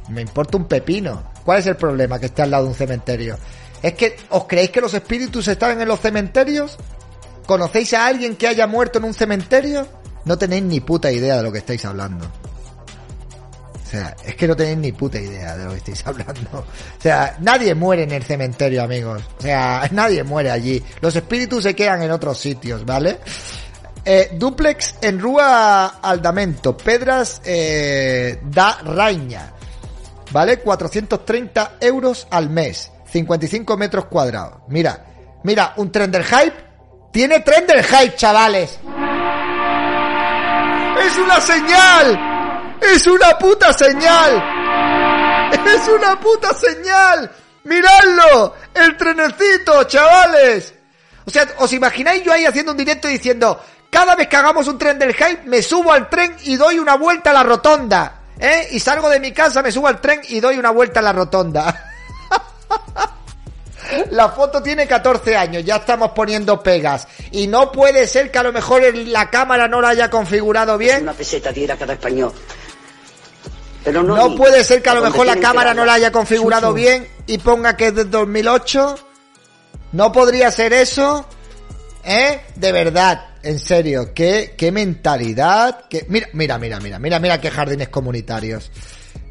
[0.07, 1.31] Me importa un pepino.
[1.43, 3.37] ¿Cuál es el problema que esté al lado de un cementerio?
[3.81, 6.77] ¿Es que os creéis que los espíritus están en los cementerios?
[7.45, 9.87] ¿Conocéis a alguien que haya muerto en un cementerio?
[10.25, 12.25] No tenéis ni puta idea de lo que estáis hablando.
[12.25, 16.59] O sea, es que no tenéis ni puta idea de lo que estáis hablando.
[16.59, 19.23] O sea, nadie muere en el cementerio, amigos.
[19.39, 20.83] O sea, nadie muere allí.
[20.99, 23.19] Los espíritus se quedan en otros sitios, ¿vale?
[24.03, 29.53] Eh, duplex en Rúa Aldamento, Pedras eh, da Raña,
[30.31, 30.59] ¿vale?
[30.59, 34.59] 430 euros al mes, 55 metros cuadrados.
[34.67, 35.05] Mira,
[35.43, 36.67] mira, un tren del hype.
[37.11, 38.79] Tiene tren del hype, chavales.
[40.99, 42.19] ¡Es una señal!
[42.81, 44.43] ¡Es una puta señal!
[45.51, 47.31] ¡Es una puta señal!
[47.63, 48.55] ¡Miradlo!
[48.73, 50.73] ¡El trenecito, chavales!
[51.25, 54.77] O sea, ¿os imagináis yo ahí haciendo un directo diciendo, cada vez que hagamos un
[54.77, 58.21] tren del hype, me subo al tren y doy una vuelta a la rotonda?
[58.39, 58.69] ¿Eh?
[58.71, 61.13] Y salgo de mi casa, me subo al tren y doy una vuelta a la
[61.13, 61.83] rotonda.
[64.11, 67.07] La foto tiene 14 años, ya estamos poniendo pegas.
[67.31, 71.03] Y no puede ser que a lo mejor la cámara no la haya configurado bien.
[71.03, 72.33] Una peseta diera cada español.
[73.83, 76.73] Pero no, no puede ser que a lo mejor la cámara no la haya configurado
[76.73, 78.97] bien y ponga que es de 2008.
[79.93, 81.25] No podría ser eso.
[82.03, 82.41] ¿Eh?
[82.55, 85.87] De verdad, en serio, qué, qué mentalidad.
[85.89, 86.05] Que...
[86.09, 88.71] Mira, mira, mira, mira, mira, mira qué jardines comunitarios.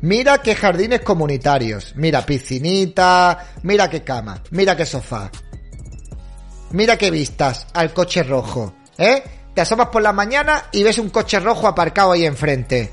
[0.03, 1.95] Mira qué jardines comunitarios.
[1.97, 3.47] Mira piscinita.
[3.63, 4.43] Mira qué cama.
[4.51, 5.31] Mira qué sofá.
[6.71, 8.75] Mira qué vistas al coche rojo.
[8.99, 9.23] ¿Eh?
[9.55, 12.93] Te asomas por la mañana y ves un coche rojo aparcado ahí enfrente.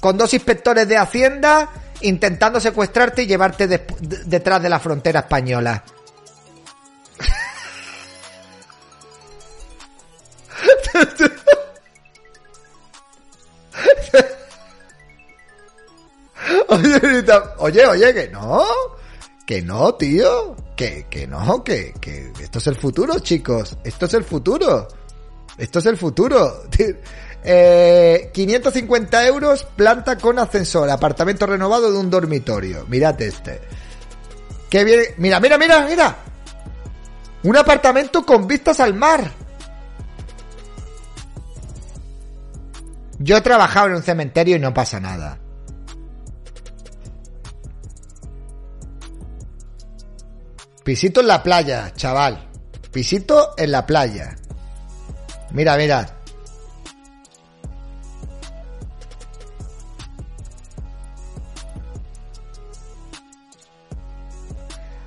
[0.00, 1.68] Con dos inspectores de Hacienda
[2.02, 5.84] intentando secuestrarte y llevarte detrás de la frontera española.
[17.58, 18.64] Oye, oye, que no.
[19.44, 20.56] Que no, tío.
[20.76, 23.76] Que, que no, que, que esto es el futuro, chicos.
[23.84, 24.88] Esto es el futuro.
[25.58, 26.64] Esto es el futuro.
[27.42, 32.84] Eh, 550 euros, planta con ascensor, apartamento renovado de un dormitorio.
[32.86, 33.62] Mirad este.
[34.68, 35.00] Que bien.
[35.16, 36.16] Mira, mira, mira, mira.
[37.42, 39.32] Un apartamento con vistas al mar.
[43.18, 45.38] Yo he trabajado en un cementerio y no pasa nada.
[50.84, 52.48] Pisito en la playa, chaval.
[52.90, 54.36] Pisito en la playa.
[55.52, 56.20] Mira, mira.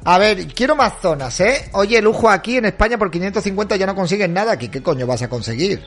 [0.06, 1.70] A ver, quiero más zonas, ¿eh?
[1.74, 4.52] Oye, lujo aquí en España por 550 ya no consigues nada.
[4.52, 5.82] Aquí, ¿qué coño vas a conseguir?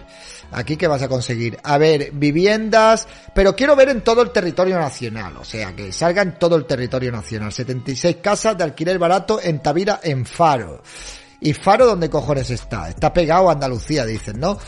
[0.53, 1.59] Aquí, ¿qué vas a conseguir?
[1.63, 5.37] A ver, viviendas, pero quiero ver en todo el territorio nacional.
[5.37, 7.53] O sea, que salga en todo el territorio nacional.
[7.53, 10.83] 76 casas de alquiler barato en Tavira, en Faro.
[11.41, 12.89] ¿Y Faro dónde cojones está?
[12.89, 14.59] Está pegado a Andalucía, dicen, ¿no?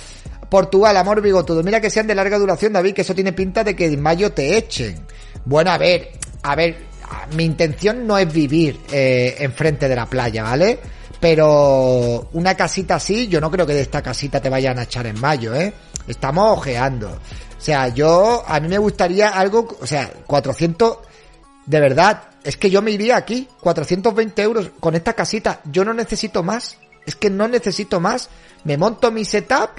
[0.48, 1.62] Portugal, amor bigotudo.
[1.62, 4.32] Mira que sean de larga duración, David, que eso tiene pinta de que en mayo
[4.32, 5.06] te echen.
[5.44, 6.10] Bueno, a ver,
[6.42, 6.76] a ver,
[7.34, 10.78] mi intención no es vivir eh, enfrente de la playa, ¿vale?
[11.20, 15.06] Pero una casita así, yo no creo que de esta casita te vayan a echar
[15.06, 15.72] en mayo, ¿eh?
[16.06, 17.08] Estamos ojeando.
[17.08, 20.98] O sea, yo, a mí me gustaría algo, o sea, 400,
[21.66, 25.92] de verdad, es que yo me iría aquí, 420 euros con esta casita, yo no
[25.92, 28.30] necesito más, es que no necesito más,
[28.62, 29.70] me monto mi setup,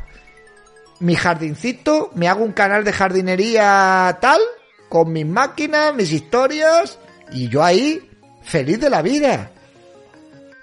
[0.99, 4.41] mi jardincito, me hago un canal de jardinería tal,
[4.89, 6.97] con mis máquinas, mis historias,
[7.31, 8.09] y yo ahí,
[8.43, 9.51] feliz de la vida.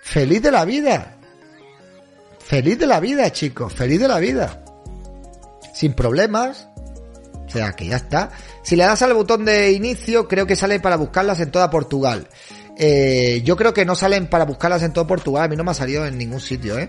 [0.06, 1.16] Feliz de la vida.
[2.38, 3.74] Feliz de la vida, chicos.
[3.74, 4.62] Feliz de la vida.
[5.74, 6.68] Sin problemas.
[7.44, 8.30] O sea, que ya está.
[8.62, 12.28] Si le das al botón de inicio, creo que sale para buscarlas en toda Portugal.
[12.78, 15.42] Eh, yo creo que no salen para buscarlas en todo Portugal.
[15.42, 16.88] A mí no me ha salido en ningún sitio, ¿eh?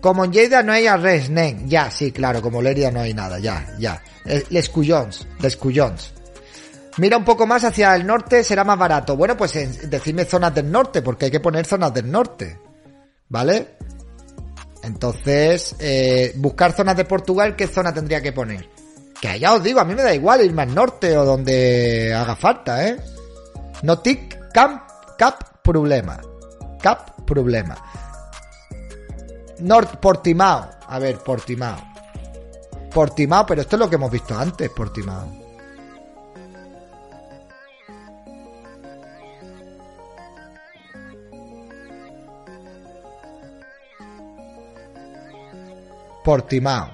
[0.00, 1.68] Como en Lleida no hay arres, nen.
[1.68, 2.40] Ya, sí, claro.
[2.40, 3.38] Como Lerida no hay nada.
[3.38, 4.02] Ya, ya.
[4.24, 5.26] Eh, les Cuyons.
[5.38, 6.14] Les Cuyons.
[6.98, 9.16] Mira un poco más hacia el norte, será más barato.
[9.16, 9.52] Bueno, pues
[9.90, 12.58] decidme zonas del norte, porque hay que poner zonas del norte.
[13.28, 13.76] ¿Vale?
[14.82, 18.68] Entonces, eh, buscar zonas de Portugal, ¿qué zona tendría que poner?
[19.20, 22.36] Que ya os digo, a mí me da igual irme al norte o donde haga
[22.36, 22.96] falta, ¿eh?
[23.82, 24.82] No tic, camp,
[25.18, 26.20] cap, problema.
[26.80, 27.76] Cap, problema.
[29.60, 30.70] Norte, Portimao.
[30.86, 31.78] A ver, Portimao.
[32.92, 35.43] Portimao, pero esto es lo que hemos visto antes, Portimao.
[46.24, 46.90] Portimao.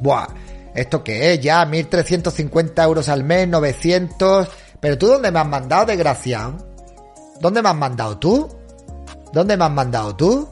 [0.00, 0.26] Buah,
[0.74, 1.40] ¿esto qué es?
[1.40, 4.48] Ya 1.350 euros al mes, 900...
[4.80, 6.58] Pero tú, ¿dónde me has mandado, desgraciado?
[7.40, 8.54] ¿Dónde me has mandado tú?
[9.32, 10.46] ¿Dónde me has mandado tú?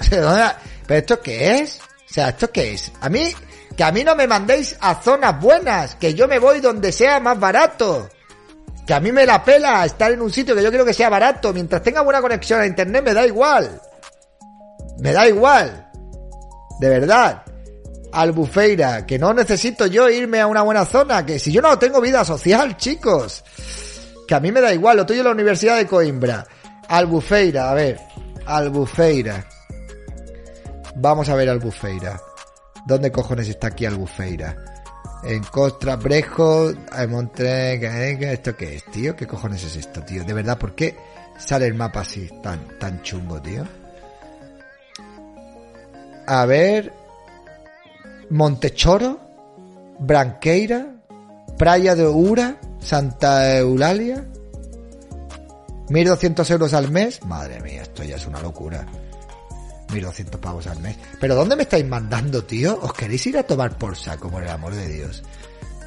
[0.10, 1.78] ¿Pero esto qué es?
[1.78, 2.90] O sea, ¿esto qué es?
[3.00, 3.32] A mí,
[3.76, 7.20] que a mí no me mandéis a zonas buenas, que yo me voy donde sea
[7.20, 8.08] más barato.
[8.86, 11.08] Que a mí me la pela estar en un sitio que yo quiero que sea
[11.08, 11.52] barato.
[11.52, 13.80] Mientras tenga buena conexión a internet me da igual.
[14.98, 15.87] Me da igual.
[16.80, 17.42] De verdad.
[18.12, 22.00] Albufeira, que no necesito yo irme a una buena zona, que si yo no tengo
[22.00, 23.44] vida social, chicos.
[24.26, 26.46] Que a mí me da igual, lo tuyo es la Universidad de Coimbra.
[26.88, 27.98] Albufeira, a ver.
[28.46, 29.46] Albufeira.
[30.96, 32.20] Vamos a ver Albufeira.
[32.86, 34.56] ¿Dónde cojones está aquí Albufeira?
[35.22, 36.72] En Costra, Brejo,
[37.08, 38.32] Montre...
[38.32, 39.14] ¿Esto qué es, tío?
[39.14, 40.24] ¿Qué cojones es esto, tío?
[40.24, 40.96] De verdad, ¿por qué
[41.38, 43.64] sale el mapa así tan, tan chungo, tío?
[46.28, 46.92] A ver.
[48.28, 49.18] Montechoro.
[49.98, 50.94] Branqueira.
[51.56, 52.60] Praia de Ura.
[52.78, 54.26] Santa Eulalia.
[55.88, 57.24] 1.200 euros al mes.
[57.24, 58.84] Madre mía, esto ya es una locura.
[59.88, 60.96] 1.200 pavos al mes.
[61.18, 62.78] ¿Pero dónde me estáis mandando, tío?
[62.82, 65.22] ¿Os queréis ir a tomar por saco, por el amor de Dios?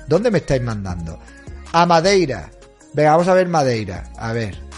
[0.07, 1.19] ¿Dónde me estáis mandando?
[1.71, 2.49] A Madeira.
[2.93, 4.11] Venga, vamos a ver Madeira.
[4.17, 4.70] A ver.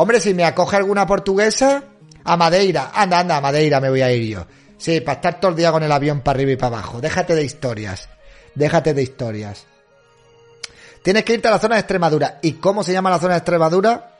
[0.00, 1.82] Hombre, si me acoge alguna portuguesa,
[2.22, 2.92] a Madeira.
[2.94, 4.46] Anda, anda, a Madeira me voy a ir yo.
[4.76, 7.00] Sí, para estar todo el día con el avión para arriba y para abajo.
[7.00, 8.08] Déjate de historias.
[8.54, 9.66] Déjate de historias.
[11.02, 12.38] Tienes que irte a la zona de Extremadura.
[12.42, 14.14] ¿Y cómo se llama la zona de Extremadura?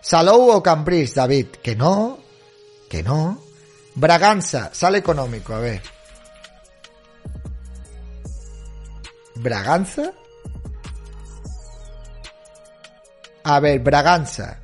[0.00, 1.46] Salou o Cambridge, David.
[1.62, 2.18] Que no.
[2.90, 3.40] Que no.
[3.94, 4.70] Braganza.
[4.72, 5.82] Sale económico, a ver.
[9.36, 10.12] ¿Braganza?
[13.44, 14.61] A ver, Braganza.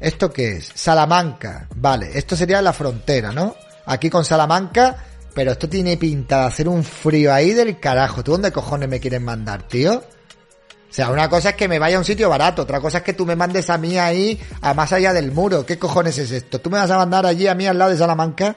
[0.00, 0.70] ¿Esto qué es?
[0.74, 1.68] Salamanca.
[1.74, 3.56] Vale, esto sería la frontera, ¿no?
[3.86, 4.96] Aquí con Salamanca,
[5.34, 8.22] pero esto tiene pinta de hacer un frío ahí del carajo.
[8.22, 9.94] ¿Tú dónde cojones me quieres mandar, tío?
[9.96, 13.04] O sea, una cosa es que me vaya a un sitio barato, otra cosa es
[13.04, 15.66] que tú me mandes a mí ahí, a más allá del muro.
[15.66, 16.60] ¿Qué cojones es esto?
[16.60, 18.56] ¿Tú me vas a mandar allí a mí al lado de Salamanca?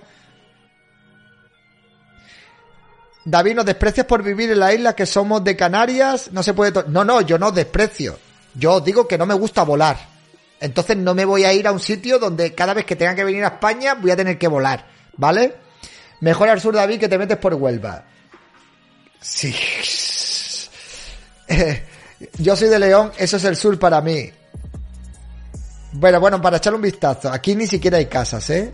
[3.25, 6.29] David, ¿nos desprecias por vivir en la isla que somos de Canarias?
[6.31, 6.71] No se puede...
[6.87, 8.17] No, no, yo no desprecio.
[8.55, 10.10] Yo digo que no me gusta volar.
[10.61, 13.23] Entonces no me voy a ir a un sitio donde cada vez que tenga que
[13.23, 15.55] venir a España voy a tener que volar, ¿vale?
[16.21, 18.05] Mejor al sur, David, que te metes por Huelva.
[19.19, 19.55] Sí.
[22.37, 24.31] yo soy de León, eso es el sur para mí.
[25.93, 27.31] Bueno, bueno, para echar un vistazo.
[27.31, 28.71] Aquí ni siquiera hay casas, ¿eh?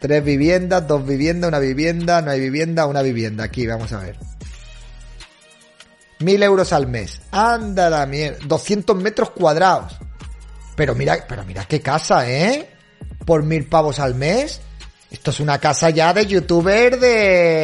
[0.00, 3.44] Tres viviendas, dos viviendas, una vivienda, no hay vivienda, una vivienda.
[3.44, 4.16] Aquí, vamos a ver.
[6.20, 7.20] Mil euros al mes.
[7.30, 8.38] Anda la mierda.
[8.44, 9.96] 200 metros cuadrados.
[10.74, 12.68] Pero mira, pero mira qué casa, ¿eh?
[13.24, 14.60] Por mil pavos al mes.
[15.10, 17.58] Esto es una casa ya de youtuber de...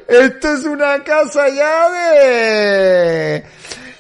[0.08, 3.44] Esto es una casa ya de...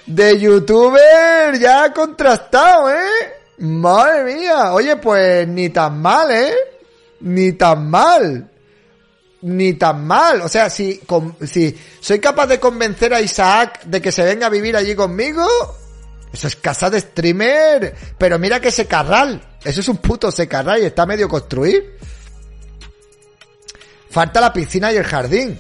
[0.06, 3.39] De youtuber ya contrastado, ¿eh?
[3.60, 6.54] Madre mía, oye, pues ni tan mal, ¿eh?
[7.22, 8.50] Ni tan mal.
[9.42, 10.42] Ni tan mal.
[10.42, 11.02] O sea, si,
[11.46, 15.46] si soy capaz de convencer a Isaac de que se venga a vivir allí conmigo,
[16.32, 17.96] eso es casa de streamer.
[18.18, 21.98] Pero mira que ese carral, eso es un puto secarral y está medio construir.
[24.10, 25.60] Falta la piscina y el jardín.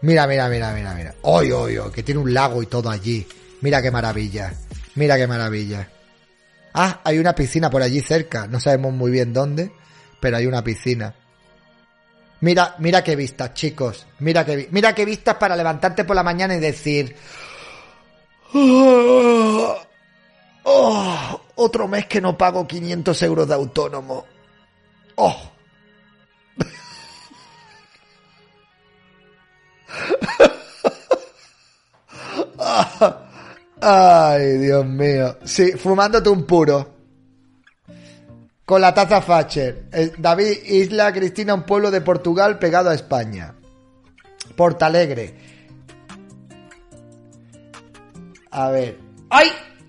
[0.00, 1.14] Mira, mira, mira, mira, mira.
[1.22, 1.90] ¡Oy, oy, oy!
[1.90, 3.26] Que tiene un lago y todo allí.
[3.60, 4.54] Mira qué maravilla.
[4.94, 5.88] Mira qué maravilla.
[6.74, 8.46] Ah, hay una piscina por allí cerca.
[8.46, 9.72] No sabemos muy bien dónde,
[10.20, 11.14] pero hay una piscina.
[12.40, 14.06] Mira, mira qué vistas, chicos.
[14.20, 17.16] Mira qué, mira qué vistas para levantarte por la mañana y decir...
[18.54, 19.76] Oh,
[20.62, 24.24] oh, otro mes que no pago 500 euros de autónomo.
[25.16, 25.57] ¡Oh!
[33.80, 35.36] Ay, Dios mío.
[35.44, 36.94] Sí, fumándote un puro.
[38.64, 39.88] Con la taza Facher.
[39.92, 43.54] Eh, David, Isla Cristina, un pueblo de Portugal pegado a España.
[44.56, 45.34] Portalegre.
[48.50, 48.98] A ver.
[49.30, 49.48] ¡Ay!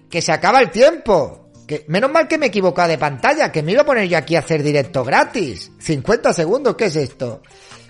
[0.09, 1.49] Que se acaba el tiempo.
[1.67, 4.17] Que, menos mal que me he equivocado de pantalla, que me iba a poner yo
[4.17, 5.71] aquí a hacer directo gratis.
[5.79, 7.41] 50 segundos, ¿qué es esto?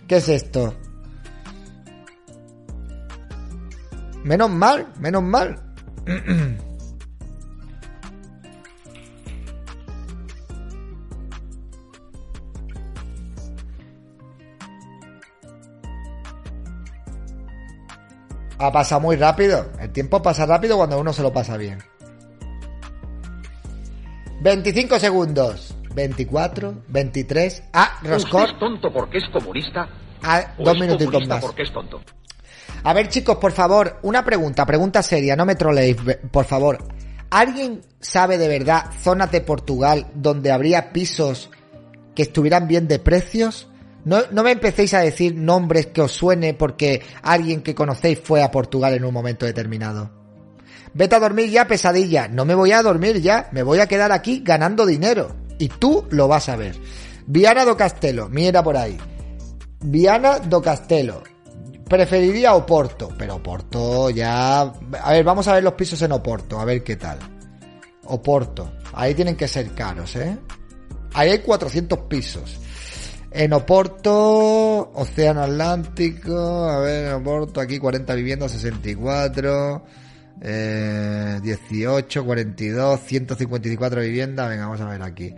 [0.07, 0.75] ¿Qué es esto?
[4.23, 5.59] Menos mal, menos mal.
[18.61, 19.71] Ha pasado muy rápido.
[19.79, 21.79] El tiempo pasa rápido cuando uno se lo pasa bien.
[24.41, 25.75] 25 segundos.
[25.95, 27.63] 24, 23.
[27.73, 28.41] Ah, Roscor.
[28.41, 29.87] ¿Usted es tonto porque es comunista?
[30.21, 31.41] Ah, ¿O dos minutitos más.
[31.41, 32.01] porque es tonto?
[32.83, 35.97] A ver, chicos, por favor, una pregunta, pregunta seria, no me troleéis,
[36.31, 36.77] por favor.
[37.29, 41.51] ¿Alguien sabe de verdad zonas de Portugal donde habría pisos
[42.15, 43.67] que estuvieran bien de precios?
[44.05, 48.41] No, no me empecéis a decir nombres que os suene porque alguien que conocéis fue
[48.41, 50.09] a Portugal en un momento determinado.
[50.93, 52.27] Vete a dormir ya, pesadilla.
[52.27, 55.35] No me voy a dormir ya, me voy a quedar aquí ganando dinero.
[55.59, 56.75] Y tú lo vas a ver.
[57.27, 58.97] Viana do Castelo, mira por ahí.
[59.81, 61.21] Viana do Castelo.
[61.89, 64.61] Preferiría Oporto, pero Oporto ya...
[64.61, 67.17] A ver, vamos a ver los pisos en Oporto, a ver qué tal.
[68.05, 68.73] Oporto.
[68.93, 70.37] Ahí tienen que ser caros, ¿eh?
[71.13, 72.59] Ahí hay 400 pisos.
[73.31, 79.83] En Oporto, Océano Atlántico, a ver, Oporto, aquí 40 viviendas, 64,
[80.41, 85.33] eh, 18, 42, 154 viviendas, venga, vamos a ver aquí.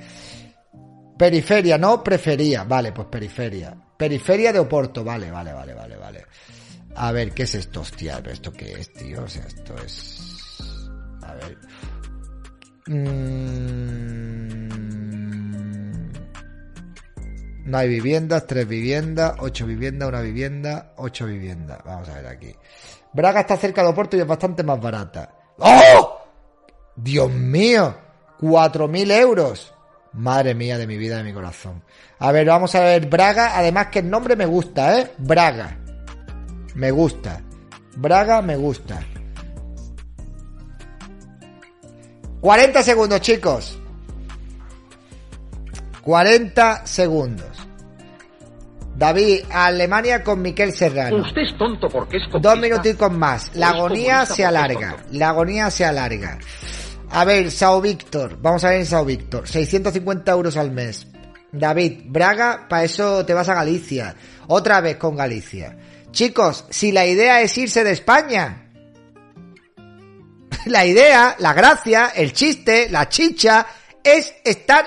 [1.18, 2.64] Periferia, no prefería.
[2.64, 3.76] Vale, pues periferia.
[3.96, 6.26] Periferia de Oporto, vale, vale, vale, vale, vale.
[6.96, 7.82] A ver, ¿qué es esto?
[7.82, 9.24] Hostia, ¿pero esto qué es, tío?
[9.24, 10.90] O sea, esto es...
[11.24, 11.58] A ver.
[12.88, 13.32] Mm.
[17.66, 21.80] No hay viviendas, tres viviendas, ocho viviendas, una vivienda, ocho viviendas.
[21.86, 22.54] Vamos a ver aquí.
[23.14, 25.34] Braga está cerca de Oporto y es bastante más barata.
[25.58, 26.20] ¡Oh!
[26.96, 27.96] Dios mío,
[28.40, 29.74] cuatro mil euros.
[30.14, 31.84] Madre mía de mi vida, de mi corazón.
[32.20, 33.58] A ver, vamos a ver Braga.
[33.58, 35.12] Además que el nombre me gusta, ¿eh?
[35.18, 35.78] Braga.
[36.76, 37.42] Me gusta.
[37.96, 39.00] Braga me gusta.
[42.42, 43.80] 40 segundos, chicos.
[46.02, 47.68] 40 segundos.
[48.96, 51.18] David, Alemania con Miquel Serrano.
[51.18, 52.24] Usted es tonto porque es.
[52.42, 53.56] Dos minuticos más.
[53.56, 54.98] La ¿O es agonía se alarga.
[55.12, 56.38] La agonía se alarga.
[57.12, 58.38] A ver, Sao Víctor.
[58.42, 59.48] Vamos a ver en Sao Víctor.
[59.48, 61.08] 650 euros al mes.
[61.52, 64.16] David, Braga, para eso te vas a Galicia.
[64.48, 65.76] Otra vez con Galicia.
[66.12, 68.70] Chicos, si la idea es irse de España.
[70.66, 73.66] La idea, la gracia, el chiste, la chicha,
[74.04, 74.86] es estar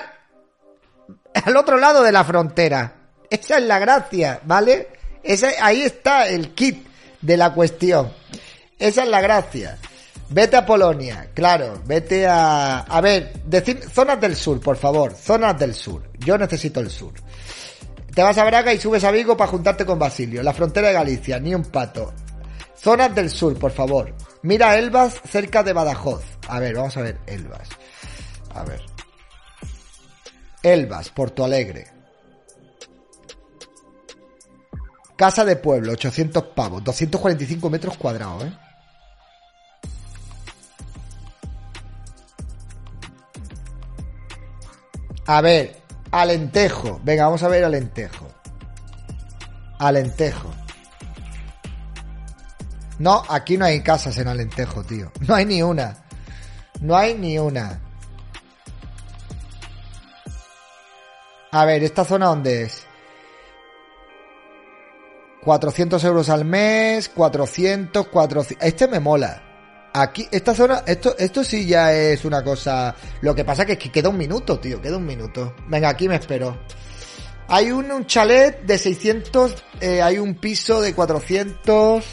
[1.33, 2.93] al otro lado de la frontera.
[3.29, 4.87] Esa es la gracia, ¿vale?
[5.21, 6.87] Esa, ahí está el kit
[7.21, 8.13] de la cuestión.
[8.79, 9.77] Esa es la gracia.
[10.29, 12.79] Vete a Polonia, claro, vete a...
[12.79, 16.01] A ver, decir zonas del sur, por favor, zonas del sur.
[16.19, 17.13] Yo necesito el sur.
[18.15, 20.41] Te vas a Braga y subes a Vigo para juntarte con Basilio.
[20.41, 22.13] La frontera de Galicia, ni un pato.
[22.73, 24.15] Zonas del sur, por favor.
[24.41, 26.23] Mira Elvas cerca de Badajoz.
[26.47, 27.67] A ver, vamos a ver Elvas.
[28.53, 28.81] A ver.
[30.63, 31.87] Elvas, Porto Alegre.
[35.17, 38.53] Casa de pueblo, 800 pavos, 245 metros cuadrados, ¿eh?
[45.27, 45.84] A ver,
[46.15, 47.01] Alentejo.
[47.03, 48.25] Venga, vamos a ver Alentejo.
[49.79, 50.49] Alentejo.
[52.99, 55.11] No, aquí no hay casas en Alentejo, tío.
[55.19, 55.97] No hay ni una.
[56.79, 57.81] No hay ni una.
[61.51, 62.87] A ver, ¿esta zona dónde es?
[65.43, 68.65] 400 euros al mes, 400, 400...
[68.65, 69.44] Este me mola.
[69.97, 72.93] Aquí, esta zona, esto, esto sí ya es una cosa...
[73.21, 75.55] Lo que pasa que es que queda un minuto, tío, queda un minuto.
[75.69, 76.57] Venga, aquí me espero.
[77.47, 82.03] Hay un, chalet de 600, eh, hay un piso de 400,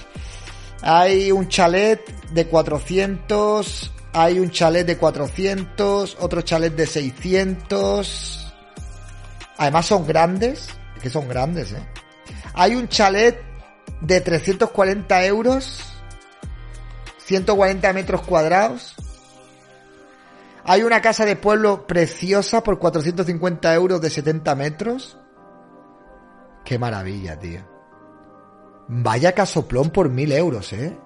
[0.81, 8.55] hay un chalet de 400, hay un chalet de 400, otro chalet de 600.
[9.57, 10.69] Además son grandes,
[11.03, 11.85] que son grandes, eh.
[12.55, 13.43] Hay un chalet
[14.03, 15.92] de 340 euros,
[17.25, 18.95] 140 metros cuadrados.
[20.65, 25.19] Hay una casa de pueblo preciosa por 450 euros de 70 metros.
[26.65, 27.61] Qué maravilla, tío.
[28.89, 30.97] Vaya casoplón por 1000 euros, eh.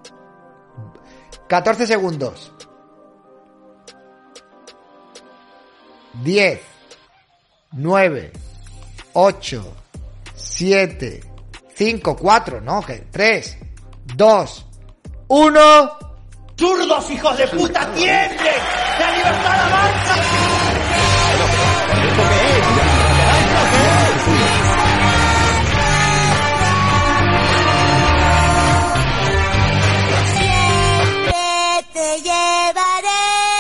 [1.48, 2.52] 14 segundos.
[6.22, 6.60] 10,
[7.72, 8.32] 9,
[9.12, 9.74] 8,
[10.34, 11.20] 7,
[11.74, 13.58] 5, 4, no, que 3,
[14.16, 14.66] 2,
[15.28, 15.98] 1.
[16.56, 18.54] ¡Zurdos, hijos de puta, tiemblen!
[18.98, 20.14] ¡La libertad avanza!
[30.46, 31.42] Siempre
[31.92, 33.50] te llevaremos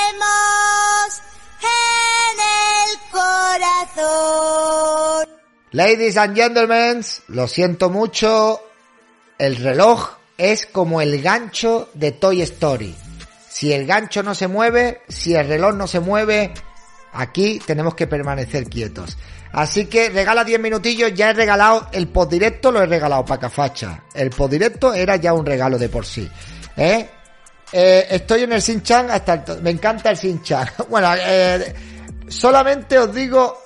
[1.62, 2.90] en el
[3.96, 5.26] corazón.
[5.72, 8.62] Ladies and gentlemen, lo siento mucho.
[9.38, 12.94] El reloj es como el gancho de Toy Story.
[13.48, 16.52] Si el gancho no se mueve, si el reloj no se mueve,
[17.12, 19.16] aquí tenemos que permanecer quietos.
[19.52, 23.40] Así que regala 10 minutillos, ya he regalado el post directo, lo he regalado para
[23.40, 24.04] Cafacha.
[24.14, 26.30] El post directo era ya un regalo de por sí.
[26.76, 27.08] ¿eh?
[27.72, 30.68] Eh, estoy en el Sin-Chan hasta el me encanta el Sin-Chan.
[30.90, 31.74] Bueno, eh,
[32.28, 33.58] solamente os digo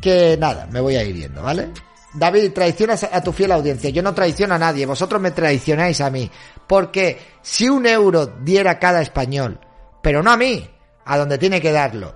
[0.00, 1.70] que nada, me voy a ir yendo, ¿vale?
[2.14, 3.90] David, traicionas a tu fiel audiencia.
[3.90, 6.30] Yo no traiciono a nadie, vosotros me traicionáis a mí.
[6.66, 9.58] Porque si un euro diera cada español,
[10.02, 10.68] pero no a mí,
[11.04, 12.14] a donde tiene que darlo,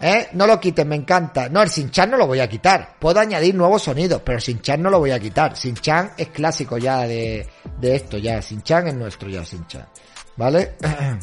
[0.00, 0.28] ¿eh?
[0.32, 1.48] No lo quiten, me encanta.
[1.48, 2.96] No, el Sinchan no lo voy a quitar.
[2.98, 5.56] Puedo añadir nuevos sonidos, pero Sinchan no lo voy a quitar.
[5.56, 8.40] Sinchan es clásico ya de, de esto, ya.
[8.40, 9.86] Sinchan es nuestro ya, Sinchan.
[10.36, 10.76] ¿Vale?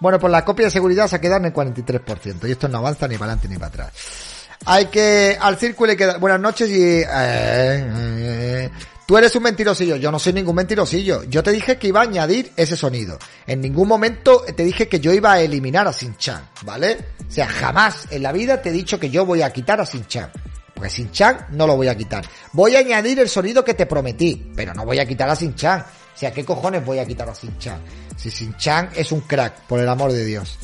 [0.00, 2.48] Bueno, pues la copia de seguridad se ha quedado en el 43%.
[2.48, 4.29] Y esto no avanza ni para adelante ni para atrás.
[4.66, 5.36] Hay que...
[5.40, 6.06] Al círculo hay que...
[6.06, 6.82] dar- Buenas noches y...
[6.82, 8.70] eh, eh,
[9.06, 9.96] tú eres un mentirosillo.
[9.96, 11.24] Yo no soy ningún mentirosillo.
[11.24, 13.18] Yo te dije que iba a añadir ese sonido.
[13.46, 16.98] En ningún momento te dije que yo iba a eliminar a Sinchan, ¿vale?
[17.28, 19.86] O sea, jamás en la vida te he dicho que yo voy a quitar a
[19.86, 20.30] Sinchan.
[20.74, 22.24] Porque Sinchan no lo voy a quitar.
[22.52, 25.80] Voy a añadir el sonido que te prometí, pero no voy a quitar a Sinchan.
[25.80, 27.80] O sea, ¿qué cojones voy a quitar a Sinchan?
[28.16, 30.58] Si Sinchan es un crack, por el amor de Dios.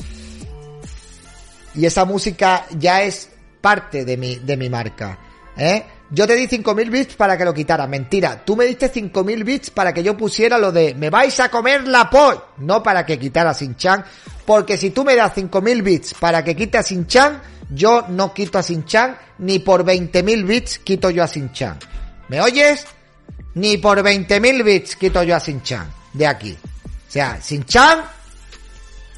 [1.75, 3.29] Y esa música ya es
[3.61, 5.17] parte de mi, de mi marca.
[5.57, 5.85] ¿eh?
[6.09, 7.85] Yo te di 5.000 bits para que lo quitara.
[7.85, 11.49] Mentira, tú me diste 5.000 bits para que yo pusiera lo de me vais a
[11.49, 12.43] comer la polla.
[12.57, 14.05] No para que quitara Sinchan.
[14.45, 18.57] Porque si tú me das 5.000 bits para que quite a Sinchan, yo no quito
[18.57, 19.17] a Sinchan.
[19.39, 21.77] Ni por 20.000 bits quito yo a Sinchan.
[22.29, 22.87] ¿Me oyes?
[23.55, 25.91] Ni por 20.000 bits quito yo a Sinchan.
[26.13, 26.53] De aquí.
[26.53, 28.16] O sea, Sinchan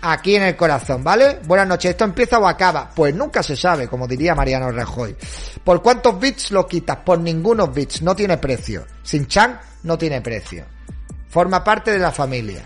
[0.01, 1.39] aquí en el corazón, ¿vale?
[1.45, 2.89] Buenas noches, ¿esto empieza o acaba?
[2.89, 5.15] Pues nunca se sabe, como diría Mariano Rajoy.
[5.63, 6.97] ¿Por cuántos bits lo quitas?
[6.97, 8.85] Por ningunos bits, no tiene precio.
[9.03, 10.65] Sin Chan no tiene precio.
[11.29, 12.65] Forma parte de la familia.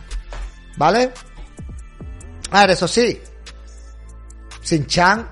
[0.77, 1.11] ¿Vale?
[2.51, 3.21] A ver, eso sí.
[4.61, 5.29] Sin Chan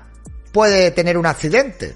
[0.52, 1.94] puede tener un accidente.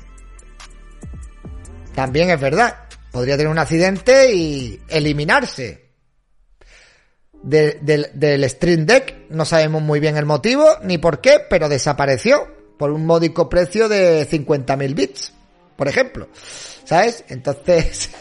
[1.94, 2.84] También es verdad.
[3.10, 5.85] Podría tener un accidente y eliminarse
[7.42, 9.26] de- del, del Stream Deck.
[9.30, 12.46] No sabemos muy bien el motivo ni por qué, pero desapareció
[12.78, 15.32] por un módico precio de 50.000 bits,
[15.76, 16.28] por ejemplo.
[16.84, 17.24] ¿Sabes?
[17.28, 18.10] Entonces...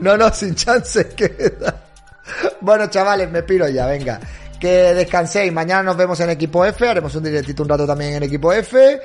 [0.00, 1.06] no, no, sin chance.
[2.60, 4.20] Bueno, chavales, me piro ya, venga.
[4.60, 5.50] Que descanséis.
[5.50, 6.86] Mañana nos vemos en Equipo F.
[6.86, 9.00] Haremos un directito un rato también en Equipo F.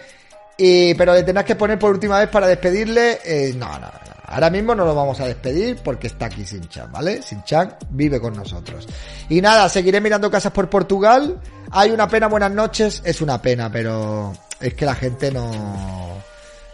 [0.58, 3.20] Y, pero le tendrás que poner por última vez para despedirle.
[3.24, 4.13] eh, no, no, no.
[4.34, 7.22] Ahora mismo no lo vamos a despedir porque está aquí Sinchan, ¿vale?
[7.22, 8.88] Sinchan vive con nosotros.
[9.30, 11.40] Y nada, seguiré mirando casas por Portugal.
[11.70, 13.04] Hay una pena, buenas noches.
[13.06, 16.24] Es una pena, pero es que la gente no...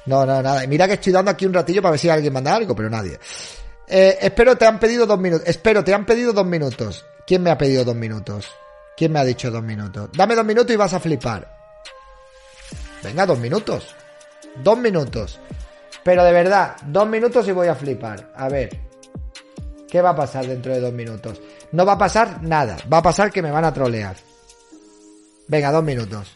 [0.05, 0.65] No, no, nada.
[0.67, 3.19] Mira que estoy dando aquí un ratillo para ver si alguien manda algo, pero nadie.
[3.85, 5.45] Eh, espero te han pedido dos minutos.
[5.45, 7.05] Espero te han pedido dos minutos.
[7.27, 8.47] ¿Quién me ha pedido dos minutos?
[8.95, 10.09] ¿Quién me ha dicho dos minutos?
[10.15, 11.53] Dame dos minutos y vas a flipar.
[13.03, 13.93] Venga, dos minutos.
[14.63, 15.39] Dos minutos.
[16.09, 18.33] Pero de verdad, dos minutos y voy a flipar.
[18.35, 18.75] A ver.
[19.87, 21.39] ¿Qué va a pasar dentro de dos minutos?
[21.71, 22.77] No va a pasar nada.
[22.91, 24.15] Va a pasar que me van a trolear.
[25.47, 26.35] Venga, dos minutos.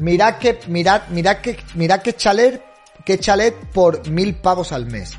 [0.00, 2.62] Mirad que, mirad, mirad que, mirad que chalet,
[3.04, 5.18] que chalet por mil pavos al mes.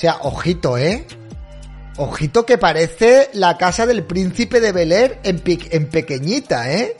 [0.00, 1.04] Sea, ojito, ¿eh?
[1.98, 6.96] Ojito que parece la casa del príncipe de Bel Air en, pe- en pequeñita, ¿eh?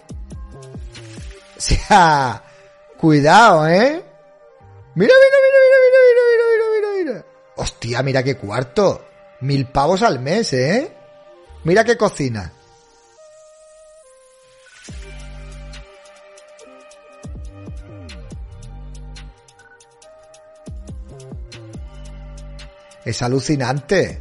[1.56, 2.42] O sea,
[2.98, 4.02] cuidado, ¿eh?
[4.94, 7.26] Mira, mira, mira, mira, mira, mira, mira, mira, mira.
[7.56, 9.02] Hostia, mira qué cuarto.
[9.40, 10.92] Mil pavos al mes, ¿eh?
[11.64, 12.52] Mira qué cocina.
[23.04, 24.18] Es alucinante.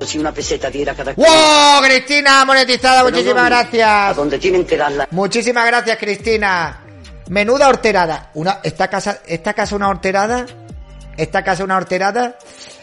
[0.00, 1.82] si una peseta diera cada ¡Wow!
[1.84, 4.16] Cristina, monetizada, Pero muchísimas no, A gracias.
[4.16, 5.08] donde tienen que darla.
[5.10, 6.80] Muchísimas gracias, Cristina.
[7.28, 8.30] Menuda horterada.
[8.34, 10.46] Una, esta casa, esta casa una horterada.
[11.16, 12.36] Esta casa una horterada.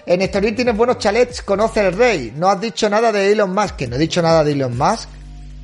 [0.05, 2.33] En Estoril tienes buenos chalets, conoce el rey.
[2.35, 3.75] No has dicho nada de Elon Musk.
[3.75, 5.09] Que no he dicho nada de Elon Musk.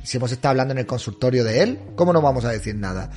[0.04, 3.10] Si hemos estado hablando en el consultorio de él, ¿cómo no vamos a decir nada?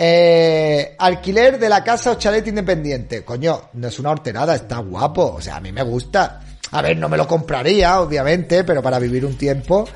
[0.00, 3.24] Eh, alquiler de la casa o chalet independiente.
[3.24, 5.34] Coño, no es una horterada, está guapo.
[5.34, 6.40] O sea, a mí me gusta.
[6.70, 9.88] A ver, no me lo compraría, obviamente, pero para vivir un tiempo.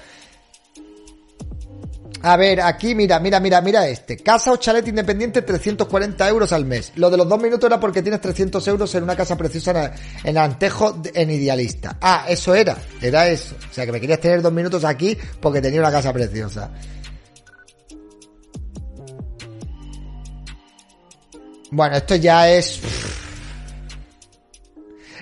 [2.22, 4.16] A ver, aquí mira, mira, mira, mira este.
[4.16, 6.92] Casa o chalet independiente, 340 euros al mes.
[6.96, 9.70] Lo de los dos minutos era porque tienes 300 euros en una casa preciosa
[10.24, 11.98] en, en Antejo, en Idealista.
[12.00, 13.55] Ah, eso era, era eso.
[13.70, 16.72] O sea, que me querías tener dos minutos aquí porque tenía una casa preciosa.
[21.72, 22.82] Bueno, esto ya es...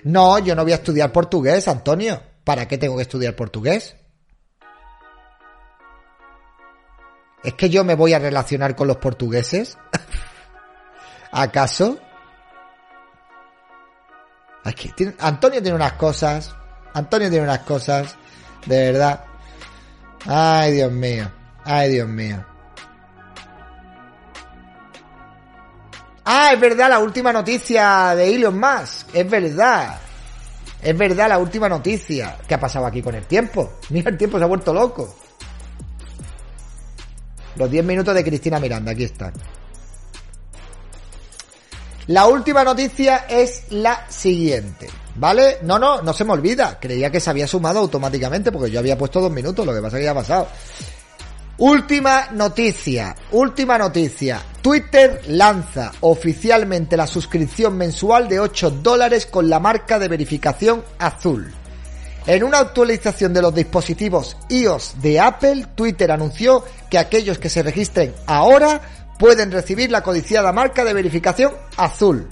[0.03, 2.21] No, yo no voy a estudiar portugués, Antonio.
[2.43, 3.95] ¿Para qué tengo que estudiar portugués?
[7.45, 9.79] ¿Es que yo me voy a relacionar con los portugueses?
[11.31, 12.01] ¿Acaso?
[14.65, 16.53] Es que Antonio tiene unas cosas.
[16.95, 18.17] Antonio tiene unas cosas.
[18.67, 19.25] De verdad.
[20.27, 21.31] Ay, Dios mío.
[21.65, 22.45] Ay, Dios mío.
[26.25, 29.15] Ah, es verdad, la última noticia de Elon Musk.
[29.15, 29.99] Es verdad.
[30.83, 32.39] Es verdad, la última noticia.
[32.47, 33.73] ¿Qué ha pasado aquí con el tiempo?
[33.91, 35.15] Mira, el tiempo se ha vuelto loco.
[37.57, 39.33] Los 10 minutos de Cristina Miranda, aquí están.
[42.07, 45.59] La última noticia es la siguiente, ¿vale?
[45.63, 46.79] No, no, no se me olvida.
[46.81, 49.97] Creía que se había sumado automáticamente porque yo había puesto dos minutos, lo que pasa
[49.97, 50.49] es que ya ha pasado.
[51.61, 54.41] Última noticia, última noticia.
[54.63, 61.53] Twitter lanza oficialmente la suscripción mensual de 8 dólares con la marca de verificación azul.
[62.27, 67.63] En una actualización de los dispositivos iOS de Apple, Twitter anunció que aquellos que se
[67.63, 68.81] registren ahora
[69.19, 72.27] pueden recibir la codiciada marca de verificación azul.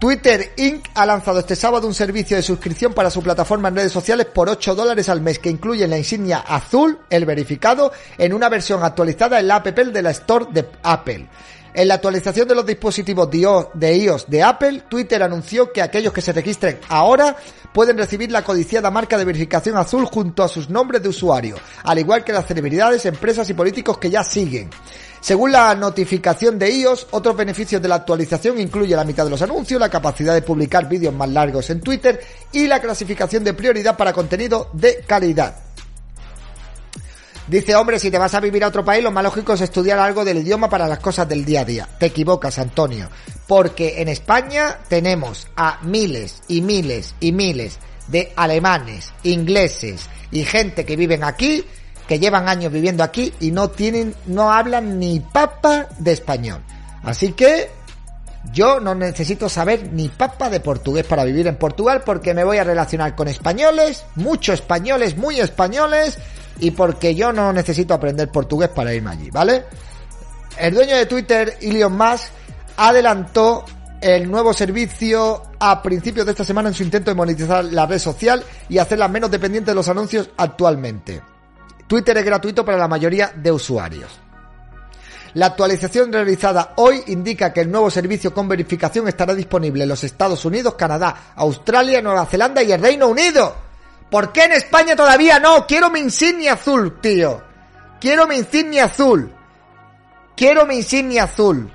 [0.00, 0.86] Twitter Inc.
[0.94, 4.48] ha lanzado este sábado un servicio de suscripción para su plataforma en redes sociales por
[4.48, 9.38] 8 dólares al mes que incluye la insignia azul, el verificado, en una versión actualizada
[9.38, 11.28] en la app de la Store de Apple.
[11.74, 13.38] En la actualización de los dispositivos de
[13.94, 17.36] iOS- de Apple, Twitter anunció que aquellos que se registren ahora
[17.72, 21.98] pueden recibir la codiciada marca de verificación azul junto a sus nombres de usuario, al
[21.98, 24.70] igual que las celebridades, empresas y políticos que ya siguen.
[25.20, 29.42] Según la notificación de iOS, otros beneficios de la actualización incluye la mitad de los
[29.42, 32.20] anuncios, la capacidad de publicar vídeos más largos en Twitter
[32.52, 35.56] y la clasificación de prioridad para contenido de calidad.
[37.50, 39.98] Dice, hombre, si te vas a vivir a otro país, lo más lógico es estudiar
[39.98, 41.88] algo del idioma para las cosas del día a día.
[41.98, 43.08] Te equivocas, Antonio.
[43.48, 50.84] Porque en España tenemos a miles y miles y miles de alemanes, ingleses y gente
[50.84, 51.64] que viven aquí,
[52.10, 56.60] que llevan años viviendo aquí y no tienen, no hablan ni papa de español.
[57.04, 57.70] Así que
[58.52, 62.58] yo no necesito saber ni papa de portugués para vivir en Portugal porque me voy
[62.58, 66.18] a relacionar con españoles, muchos españoles, muy españoles,
[66.58, 69.66] y porque yo no necesito aprender portugués para irme allí, ¿vale?
[70.58, 72.24] El dueño de Twitter, Elon Musk,
[72.76, 73.64] adelantó
[74.00, 78.00] el nuevo servicio a principios de esta semana en su intento de monetizar la red
[78.00, 81.22] social y hacerla menos dependiente de los anuncios actualmente.
[81.90, 84.12] Twitter es gratuito para la mayoría de usuarios.
[85.34, 90.04] La actualización realizada hoy indica que el nuevo servicio con verificación estará disponible en los
[90.04, 93.56] Estados Unidos, Canadá, Australia, Nueva Zelanda y el Reino Unido.
[94.08, 95.66] ¿Por qué en España todavía no?
[95.66, 97.42] Quiero mi insignia azul, tío.
[98.00, 99.34] Quiero mi insignia azul.
[100.36, 101.72] Quiero mi insignia azul.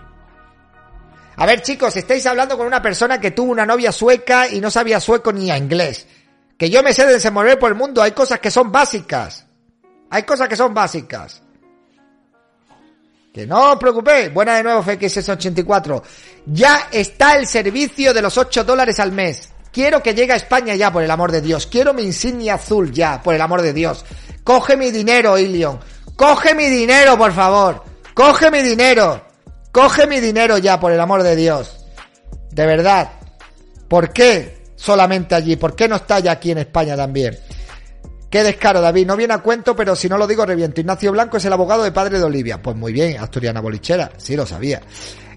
[1.36, 4.72] A ver, chicos, estáis hablando con una persona que tuvo una novia sueca y no
[4.72, 6.08] sabía sueco ni inglés.
[6.58, 8.02] Que yo me sé desenvolver por el mundo.
[8.02, 9.45] Hay cosas que son básicas.
[10.16, 11.42] Hay cosas que son básicas.
[13.34, 14.34] Que no os preocupéis.
[14.34, 16.02] Buena de nuevo, FX84.
[16.46, 19.50] Ya está el servicio de los 8 dólares al mes.
[19.74, 21.68] Quiero que llegue a España ya, por el amor de Dios.
[21.68, 24.06] Quiero mi insignia azul ya, por el amor de Dios.
[24.42, 25.82] Coge mi dinero, Ilion.
[26.16, 27.84] Coge mi dinero, por favor.
[28.14, 29.22] Coge mi dinero.
[29.74, 31.86] Coge mi dinero ya, por el amor de Dios.
[32.52, 33.12] De verdad.
[33.90, 35.58] ¿Por qué solamente allí?
[35.58, 37.38] ¿Por qué no está ya aquí en España también?
[38.36, 39.08] Qué descaro, David.
[39.08, 40.82] No viene a cuento, pero si no lo digo, reviento.
[40.82, 42.62] Ignacio Blanco es el abogado de padre de Olivia.
[42.62, 44.12] Pues muy bien, Asturiana Bolichera.
[44.18, 44.82] Sí, lo sabía.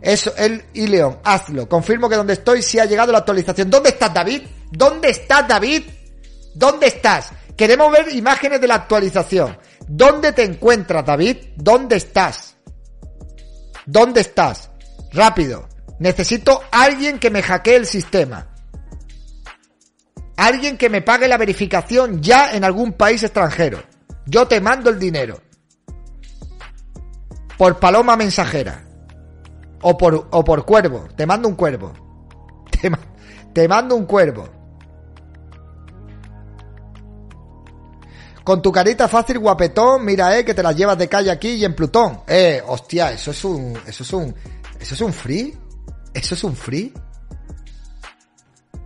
[0.02, 1.68] Eso, él y León, hazlo.
[1.68, 3.70] Confirmo que donde estoy sí ha llegado la actualización.
[3.70, 4.42] ¿Dónde estás, David?
[4.72, 5.84] ¿Dónde estás, David?
[6.56, 7.30] ¿Dónde estás?
[7.56, 9.56] Queremos ver imágenes de la actualización.
[9.86, 11.36] ¿Dónde te encuentras, David?
[11.54, 12.56] ¿Dónde estás?
[13.86, 14.72] ¿Dónde estás?
[15.12, 15.68] Rápido.
[16.00, 18.56] Necesito alguien que me hackee el sistema.
[20.38, 23.82] Alguien que me pague la verificación ya en algún país extranjero.
[24.24, 25.40] Yo te mando el dinero.
[27.56, 28.84] Por paloma mensajera.
[29.82, 31.08] O por, o por cuervo.
[31.16, 31.92] Te mando un cuervo.
[32.70, 32.88] Te,
[33.52, 34.48] te mando un cuervo.
[38.44, 41.64] Con tu carita fácil, guapetón, mira, eh, que te la llevas de calle aquí y
[41.64, 42.20] en Plutón.
[42.28, 43.76] Eh, hostia, eso es un.
[43.84, 44.32] Eso es un.
[44.78, 45.58] Eso es un free.
[46.14, 46.94] Eso es un free.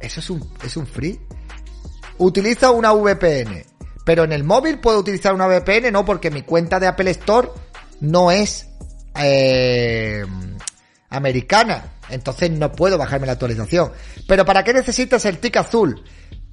[0.00, 0.50] Eso es un.
[0.64, 1.20] Es un free.
[2.22, 3.64] Utiliza una VPN.
[4.04, 7.48] Pero en el móvil puedo utilizar una VPN, no, porque mi cuenta de Apple Store
[8.00, 8.68] no es
[9.16, 10.24] eh,
[11.10, 11.94] americana.
[12.10, 13.90] Entonces no puedo bajarme la actualización.
[14.28, 16.04] Pero ¿para qué necesitas el tic azul?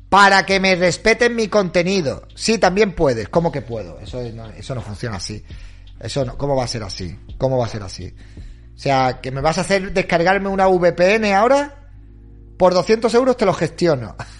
[0.10, 2.28] Para que me respeten mi contenido.
[2.34, 3.30] Sí, también puedes.
[3.30, 4.00] ¿Cómo que puedo?
[4.00, 5.44] Eso no, eso no funciona así.
[6.00, 6.36] Eso no.
[6.36, 7.16] ¿Cómo va a ser así?
[7.38, 8.12] ¿Cómo va a ser así?
[8.76, 11.76] O sea, que me vas a hacer descargarme una VPN ahora.
[12.58, 14.16] Por 200 euros te lo gestiono.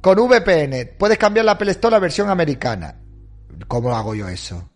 [0.00, 0.96] Con VPN.
[0.98, 2.96] Puedes cambiar la Apple Store a versión americana.
[3.66, 4.70] ¿Cómo hago yo eso?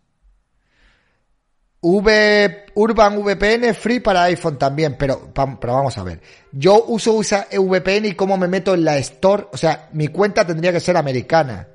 [1.85, 6.21] V, Urban VPN free para iPhone también, pero, pero vamos a ver.
[6.51, 10.47] Yo uso esa VPN y cómo me meto en la Store, o sea, mi cuenta
[10.47, 11.67] tendría que ser americana.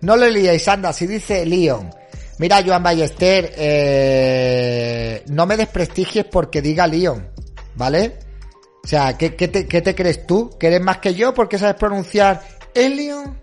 [0.00, 1.90] No le liéis, anda, si dice Leon.
[2.38, 7.28] Mira, Joan Ballester, eh, no me desprestigies porque diga Leon,
[7.74, 8.18] ¿vale?
[8.84, 10.56] O sea, ¿qué, te, crees tú?
[10.58, 12.40] ¿Que eres más que yo porque sabes pronunciar
[12.72, 13.38] Elion?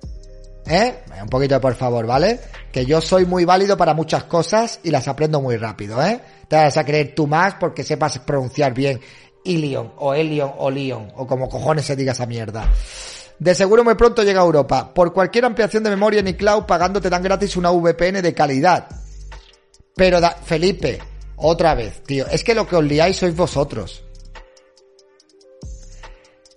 [0.65, 1.03] ¿Eh?
[1.21, 2.39] Un poquito, por favor, ¿vale?
[2.71, 6.19] Que yo soy muy válido para muchas cosas y las aprendo muy rápido, ¿eh?
[6.47, 8.99] Te vas a creer tú más porque sepas pronunciar bien
[9.43, 12.67] Ilion, o Elion, o Leon, o como cojones se diga esa mierda.
[13.39, 14.93] De seguro muy pronto llega a Europa.
[14.93, 18.87] Por cualquier ampliación de memoria en iCloud pagando te dan gratis una VPN de calidad.
[19.95, 20.99] Pero da- Felipe,
[21.37, 24.03] otra vez, tío, es que lo que os liáis sois vosotros.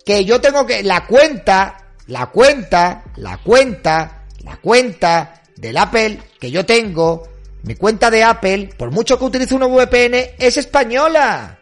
[0.05, 6.49] Que yo tengo que la cuenta, la cuenta, la cuenta, la cuenta del Apple que
[6.49, 7.27] yo tengo,
[7.63, 11.58] mi cuenta de Apple, por mucho que utilice una VPN, es española.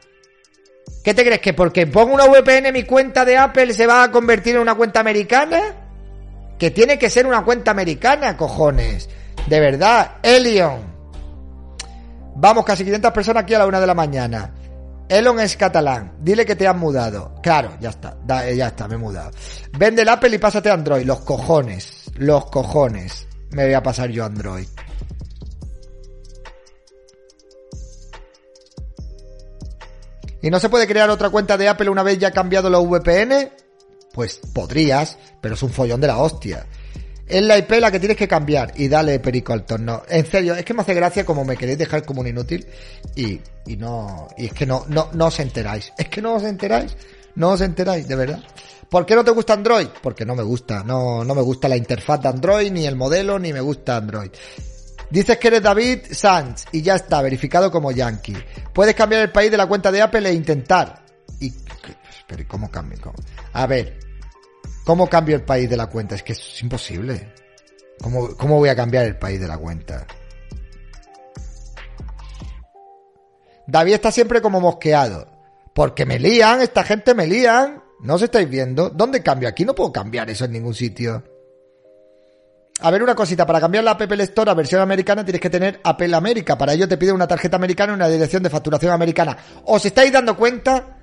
[1.07, 1.39] ¿Qué te crees?
[1.39, 4.75] ¿Que porque pongo una VPN mi cuenta de Apple se va a convertir en una
[4.75, 5.61] cuenta americana?
[6.59, 9.07] Que tiene que ser una cuenta americana, cojones.
[9.47, 10.81] De verdad, Elion.
[12.35, 14.53] Vamos, casi 500 personas aquí a la una de la mañana.
[15.07, 16.11] Elon es catalán.
[16.19, 17.35] Dile que te has mudado.
[17.41, 18.17] Claro, ya está.
[18.45, 19.31] eh, ya está, me he mudado.
[19.79, 21.05] Vende el Apple y pásate Android.
[21.05, 22.11] Los cojones.
[22.17, 23.29] Los cojones.
[23.51, 24.67] Me voy a pasar yo Android.
[30.41, 33.51] ¿Y no se puede crear otra cuenta de Apple una vez ya cambiado la VPN?
[34.13, 36.65] Pues podrías, pero es un follón de la hostia.
[37.27, 40.03] Es la IP la que tienes que cambiar y dale perico al torno.
[40.07, 42.65] En serio, es que me hace gracia como me queréis dejar como un inútil
[43.15, 45.91] y, y no, y es que no, no, no os enteráis.
[45.97, 46.95] Es que no os enteráis.
[47.35, 48.39] No os enteráis, de verdad.
[48.89, 49.87] ¿Por qué no te gusta Android?
[50.01, 50.83] Porque no me gusta.
[50.83, 54.31] No, no me gusta la interfaz de Android, ni el modelo, ni me gusta Android.
[55.09, 58.37] Dices que eres David Sanz y ya está, verificado como Yankee.
[58.73, 61.03] Puedes cambiar el país de la cuenta de Apple e intentar.
[61.39, 61.53] Y,
[62.27, 63.13] pero ¿y ¿cómo cambio?
[63.53, 63.99] A ver,
[64.83, 66.15] ¿cómo cambio el país de la cuenta?
[66.15, 67.33] Es que es imposible.
[68.01, 70.05] ¿Cómo, cómo voy a cambiar el país de la cuenta?
[73.65, 75.27] David está siempre como mosqueado.
[75.73, 77.83] Porque me lían, esta gente me lían.
[78.01, 78.89] ¿No os estáis viendo?
[78.89, 79.47] ¿Dónde cambio?
[79.49, 81.23] Aquí no puedo cambiar eso en ningún sitio.
[82.79, 85.79] A ver, una cosita, para cambiar la Apple Store a versión americana tienes que tener
[85.83, 86.57] Apple América.
[86.57, 89.35] Para ello te pide una tarjeta americana y una dirección de facturación americana.
[89.65, 90.97] ¿Os estáis dando cuenta?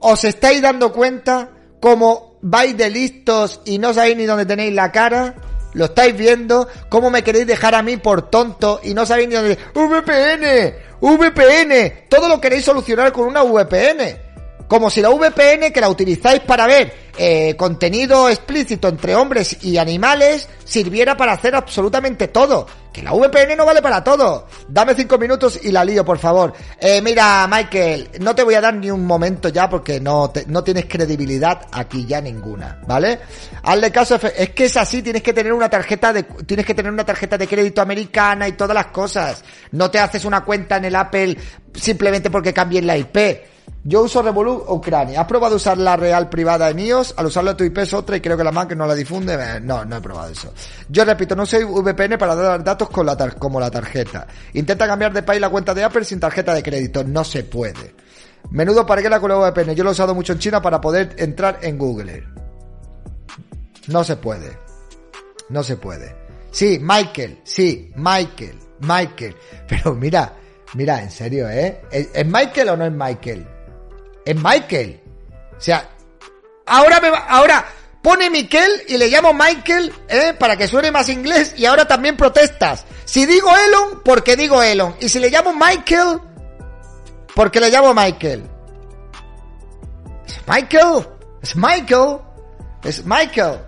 [0.00, 1.50] ¿Os estáis dando cuenta
[1.80, 5.36] cómo vais de listos y no sabéis ni dónde tenéis la cara?
[5.74, 6.66] ¿Lo estáis viendo?
[6.88, 9.58] ¿Cómo me queréis dejar a mí por tonto y no sabéis ni dónde...
[9.74, 14.25] VPN, VPN, todo lo queréis solucionar con una VPN.
[14.68, 19.78] Como si la VPN que la utilizáis para ver eh, contenido explícito entre hombres y
[19.78, 22.66] animales sirviera para hacer absolutamente todo.
[22.92, 24.46] Que la VPN no vale para todo.
[24.68, 26.52] Dame cinco minutos y la lío, por favor.
[26.80, 30.46] Eh, mira, Michael, no te voy a dar ni un momento ya porque no, te-
[30.46, 33.20] no tienes credibilidad aquí ya ninguna, ¿vale?
[33.62, 36.90] Hazle caso, es que es así, tienes que tener una tarjeta de, tienes que tener
[36.90, 39.44] una tarjeta de crédito americana y todas las cosas.
[39.72, 41.36] No te haces una cuenta en el Apple
[41.74, 43.16] simplemente porque cambien la IP.
[43.88, 45.20] Yo uso Revolut Ucrania.
[45.20, 47.14] ¿Has probado usar la real privada en iOS?
[47.16, 49.34] Al usarlo tu IP es otra y creo que la Mac no la difunde.
[49.34, 50.52] Eh, No, no he probado eso.
[50.88, 54.26] Yo repito, no soy VPN para dar datos con la como la tarjeta.
[54.54, 57.04] Intenta cambiar de país la cuenta de Apple sin tarjeta de crédito.
[57.04, 57.94] No se puede.
[58.50, 59.76] Menudo para que la con la VPN.
[59.76, 62.24] Yo lo he usado mucho en China para poder entrar en Google.
[63.86, 64.58] No se puede.
[65.48, 66.12] No se puede.
[66.50, 67.40] Sí, Michael.
[67.44, 68.58] Sí, Michael.
[68.80, 69.36] Michael.
[69.68, 70.32] Pero mira,
[70.74, 71.82] mira, en serio, ¿eh?
[71.92, 73.46] ¿Es, es Michael o no es Michael?
[74.26, 75.00] Es Michael.
[75.56, 75.88] O sea,
[76.66, 77.64] ahora me va, ahora
[78.02, 80.34] pone Miquel y le llamo Michael, ¿eh?
[80.38, 82.84] Para que suene más inglés y ahora también protestas.
[83.04, 84.96] Si digo Elon, porque digo Elon.
[85.00, 86.20] Y si le llamo Michael,
[87.34, 88.44] porque le llamo Michael.
[90.26, 91.06] Es Michael.
[91.40, 92.18] Es Michael.
[92.82, 93.60] Es Michael.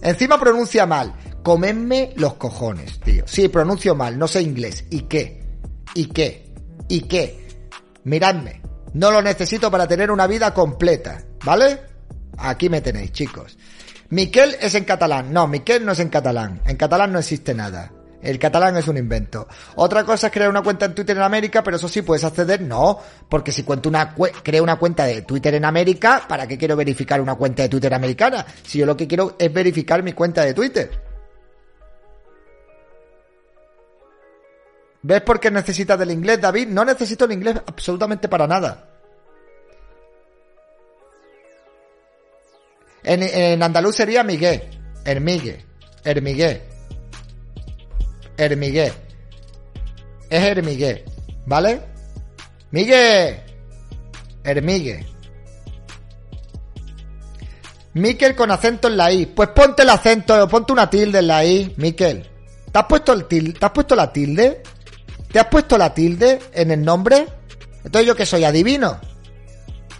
[0.00, 1.14] Encima pronuncia mal.
[1.42, 3.24] Comenme los cojones, tío.
[3.26, 4.84] Sí, pronuncio mal, no sé inglés.
[4.90, 5.42] ¿Y qué?
[5.94, 6.50] ¿Y qué?
[6.88, 7.68] ¿Y qué?
[8.04, 8.62] Miradme.
[8.94, 11.80] No lo necesito para tener una vida completa, ¿vale?
[12.38, 13.56] Aquí me tenéis, chicos.
[14.10, 15.32] Miquel es en catalán.
[15.32, 16.60] No, Miquel no es en catalán.
[16.66, 17.90] En catalán no existe nada.
[18.22, 19.48] El catalán es un invento.
[19.76, 22.60] Otra cosa es crear una cuenta en Twitter en América, pero eso sí puedes acceder.
[22.60, 26.76] No, porque si cuento una creo una cuenta de Twitter en América, ¿para qué quiero
[26.76, 28.46] verificar una cuenta de Twitter americana?
[28.62, 31.11] Si yo lo que quiero es verificar mi cuenta de Twitter.
[35.02, 36.68] ¿Ves por qué necesitas del inglés, David?
[36.68, 38.88] No necesito el inglés absolutamente para nada.
[43.02, 44.62] En, en andaluz sería Miguel.
[45.04, 45.64] Hermigue.
[46.04, 46.62] Hermigué.
[48.36, 48.92] Hermigué.
[50.30, 51.04] Es Hermigué.
[51.46, 51.80] ¿Vale?
[52.70, 53.40] Miguel.
[54.44, 55.06] Hermigue.
[57.94, 59.26] Miquel con acento en la I.
[59.26, 62.26] Pues ponte el acento, ponte una tilde en la I, Miquel.
[62.72, 63.52] ¿Te has puesto el tilde?
[63.58, 64.62] ¿Te has puesto la tilde?
[65.32, 67.26] ¿Te has puesto la tilde en el nombre?
[67.84, 69.00] Entonces yo que soy adivino.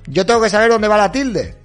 [0.06, 1.56] Yo tengo que saber dónde va la tilde.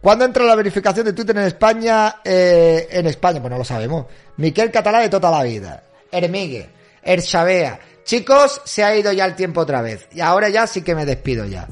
[0.00, 2.16] ¿Cuándo entra la verificación de Twitter en España?
[2.24, 4.06] Eh, en España, pues no lo sabemos.
[4.36, 5.84] Miquel Catalá de toda la vida.
[6.10, 6.70] Hermigue.
[7.02, 7.80] Ersabea.
[8.04, 10.08] Chicos, se ha ido ya el tiempo otra vez.
[10.12, 11.68] Y ahora ya sí que me despido ya.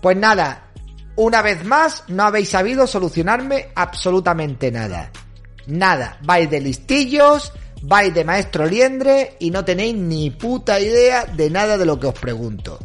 [0.00, 0.70] Pues nada,
[1.16, 5.10] una vez más, no habéis sabido solucionarme absolutamente nada.
[5.66, 6.18] Nada.
[6.22, 7.52] Vais de listillos,
[7.86, 12.06] vais de maestro liendre y no tenéis ni puta idea de nada de lo que
[12.06, 12.78] os pregunto.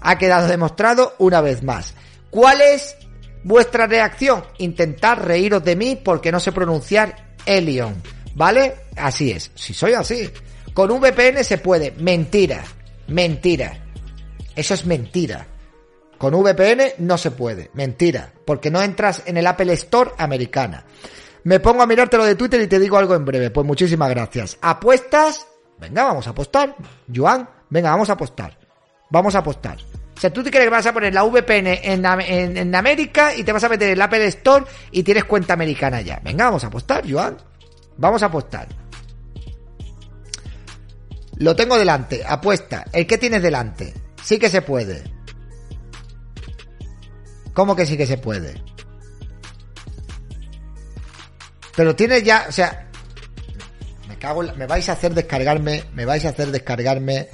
[0.00, 1.94] Ha quedado demostrado una vez más.
[2.30, 2.96] ¿Cuál es
[3.44, 4.44] vuestra reacción?
[4.58, 7.94] Intentar reíros de mí porque no sé pronunciar Elion.
[8.34, 8.74] ¿Vale?
[8.96, 9.50] Así es.
[9.54, 10.30] Si soy así.
[10.72, 11.92] Con VPN se puede.
[11.92, 12.64] Mentira.
[13.08, 13.84] Mentira.
[14.56, 15.46] Eso es mentira.
[16.16, 17.70] Con VPN no se puede.
[17.74, 18.32] Mentira.
[18.46, 20.84] Porque no entras en el Apple Store americana.
[21.44, 23.50] Me pongo a mirarte lo de Twitter y te digo algo en breve.
[23.50, 24.58] Pues muchísimas gracias.
[24.60, 25.46] ¿Apuestas?
[25.78, 26.76] Venga, vamos a apostar.
[27.12, 28.56] Joan, venga, vamos a apostar.
[29.10, 29.78] Vamos a apostar.
[30.16, 33.34] O sea, tú te crees que vas a poner la VPN en, en, en América
[33.34, 36.20] y te vas a meter en el Apple Store y tienes cuenta americana ya.
[36.22, 37.36] Venga, vamos a apostar, Joan.
[37.96, 38.68] Vamos a apostar.
[41.38, 42.22] Lo tengo delante.
[42.24, 42.84] Apuesta.
[42.92, 43.92] ¿El que tienes delante?
[44.22, 45.02] Sí que se puede.
[47.52, 48.62] ¿Cómo que sí que se puede?
[51.76, 52.88] Pero tienes ya, o sea,
[54.08, 57.28] me cago en la- me vais a hacer descargarme, me vais a hacer descargarme,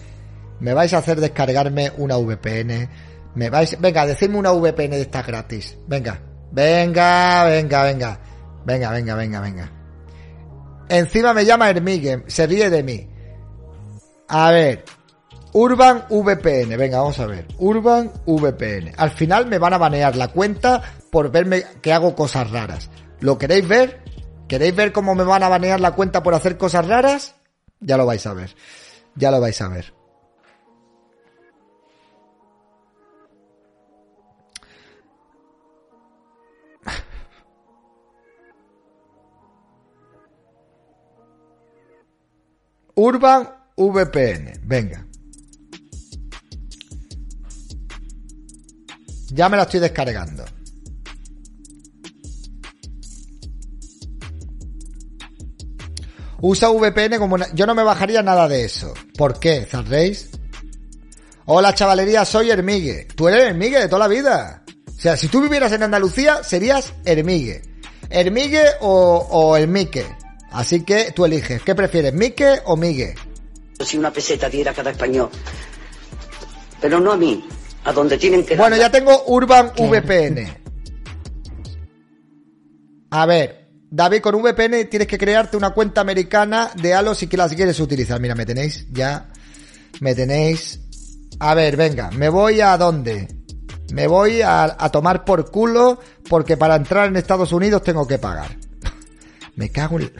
[0.60, 2.88] me vais a hacer descargarme una VPN,
[3.34, 6.20] me vais, venga, decidme una VPN de estas gratis, venga,
[6.52, 8.20] venga, venga, venga,
[8.64, 9.72] venga, venga, venga, venga.
[10.88, 13.08] Encima me llama Hermigue, se ríe de mí.
[14.28, 14.84] A ver,
[15.52, 17.46] Urban VPN, venga, vamos a ver.
[17.58, 18.92] Urban VPN.
[18.96, 22.90] Al final me van a banear la cuenta por verme que hago cosas raras.
[23.20, 24.02] ¿Lo queréis ver?
[24.48, 27.34] ¿Queréis ver cómo me van a banear la cuenta por hacer cosas raras?
[27.80, 28.56] Ya lo vais a ver.
[29.14, 29.92] Ya lo vais a ver.
[42.94, 44.60] Urban VPN.
[44.64, 45.06] Venga.
[49.30, 50.44] Ya me la estoy descargando.
[56.40, 57.52] Usa VPN como una...
[57.54, 58.94] Yo no me bajaría nada de eso.
[59.16, 60.30] ¿Por qué, Zarreis?
[61.46, 63.08] Hola, chavalería, soy Hermigue.
[63.16, 64.62] Tú eres Hermigue de toda la vida.
[64.86, 67.62] O sea, si tú vivieras en Andalucía, serías Hermigue.
[68.10, 70.06] Hermigue o, o Hermique.
[70.50, 71.62] Así que tú eliges.
[71.62, 73.14] ¿Qué prefieres, Mique o Migue?
[73.80, 75.30] Si una peseta diera cada español.
[76.80, 77.46] Pero no a mí,
[77.84, 80.56] a donde tienen que Bueno, ya tengo Urban VPN.
[83.10, 83.57] A ver,
[83.90, 87.80] David, con VPN tienes que crearte una cuenta americana de Halo si que las quieres
[87.80, 88.20] utilizar.
[88.20, 89.28] Mira, me tenéis ya.
[90.00, 90.80] Me tenéis.
[91.40, 93.28] A ver, venga, ¿me voy a dónde?
[93.92, 98.56] Me voy a, tomar por culo porque para entrar en Estados Unidos tengo que pagar.
[99.56, 100.12] me cago en...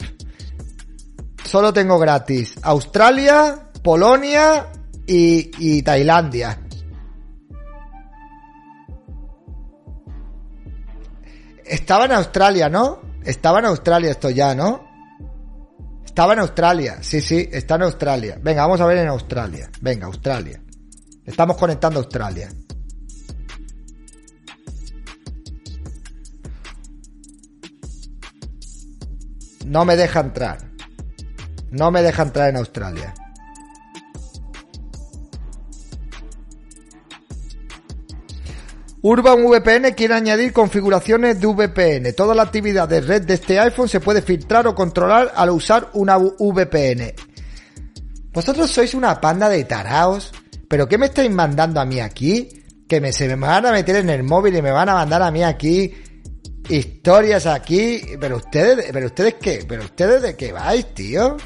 [1.44, 4.68] Solo tengo gratis Australia, Polonia
[5.06, 6.58] y, y Tailandia.
[11.64, 13.07] Estaba en Australia, ¿no?
[13.28, 14.88] Estaba en Australia esto ya, ¿no?
[16.02, 17.02] Estaba en Australia.
[17.02, 18.38] Sí, sí, está en Australia.
[18.42, 19.70] Venga, vamos a ver en Australia.
[19.82, 20.62] Venga, Australia.
[21.26, 22.48] Estamos conectando a Australia.
[29.66, 30.70] No me deja entrar.
[31.70, 33.12] No me deja entrar en Australia.
[39.00, 42.12] Urban VPN quiere añadir configuraciones de VPN.
[42.14, 45.90] Toda la actividad de red de este iPhone se puede filtrar o controlar al usar
[45.92, 47.14] una VPN.
[48.32, 50.32] Vosotros sois una panda de taraos.
[50.68, 52.48] ¿Pero qué me estáis mandando a mí aquí?
[52.88, 55.22] Que me, se me van a meter en el móvil y me van a mandar
[55.22, 55.94] a mí aquí
[56.68, 58.02] historias aquí.
[58.20, 61.36] Pero ustedes, pero ustedes qué, pero ustedes de qué vais, tío.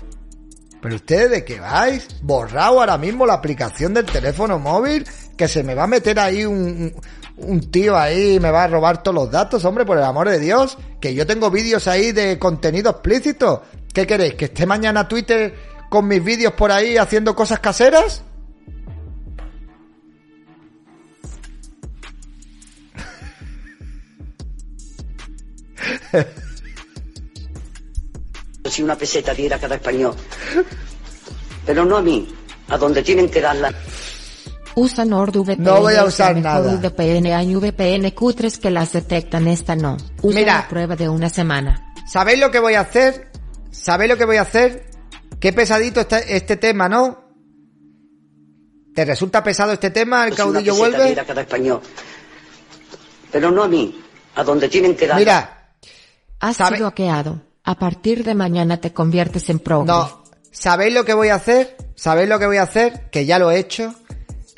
[0.81, 2.09] Pero ustedes de qué vais.
[2.23, 5.07] Borrado ahora mismo la aplicación del teléfono móvil.
[5.37, 6.93] Que se me va a meter ahí un,
[7.43, 10.39] un tío ahí me va a robar todos los datos, hombre, por el amor de
[10.39, 10.79] Dios.
[11.01, 13.63] Que yo tengo vídeos ahí de contenido explícito.
[13.93, 14.35] ¿Qué queréis?
[14.35, 15.55] ¿Que esté mañana Twitter
[15.91, 18.23] con mis vídeos por ahí haciendo cosas caseras?
[28.65, 30.15] Si una peseta diera cada español.
[31.67, 32.35] Pero no a mí,
[32.69, 33.73] a donde tienen que darla.
[34.75, 35.63] Usa NordVPN.
[35.63, 36.77] No voy a usar nada.
[36.77, 37.27] VPN.
[37.35, 39.97] Hay VPN cutres que las detectan, esta no.
[40.23, 40.55] Usa Mira.
[40.55, 41.93] la prueba de una semana.
[42.07, 43.31] ¿Sabéis lo que voy a hacer?
[43.71, 44.87] ¿Sabéis lo que voy a hacer?
[45.41, 47.19] Qué pesadito está este tema, ¿no?
[48.95, 50.23] ¿Te resulta pesado este tema?
[50.27, 51.19] ¿El una caudillo vuelve?
[51.19, 51.81] a cada español.
[53.31, 53.99] Pero no a mí,
[54.35, 55.19] a donde tienen que darla.
[55.21, 55.59] Mira,
[56.41, 56.77] Has ¿Sabe?
[56.77, 57.41] sido hackeado.
[57.65, 59.87] A partir de mañana te conviertes en progre.
[59.87, 60.23] no.
[60.55, 61.79] ¿Sabéis lo que voy a hacer?
[61.95, 63.09] ¿Sabéis lo que voy a hacer?
[63.11, 63.95] Que ya lo he hecho.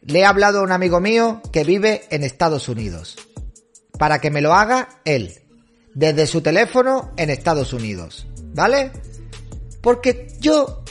[0.07, 3.17] Le he hablado a un amigo mío que vive en Estados Unidos.
[3.99, 5.41] Para que me lo haga él.
[5.95, 8.27] Desde su teléfono en Estados Unidos.
[8.55, 8.93] ¿Vale?
[9.81, 10.83] Porque yo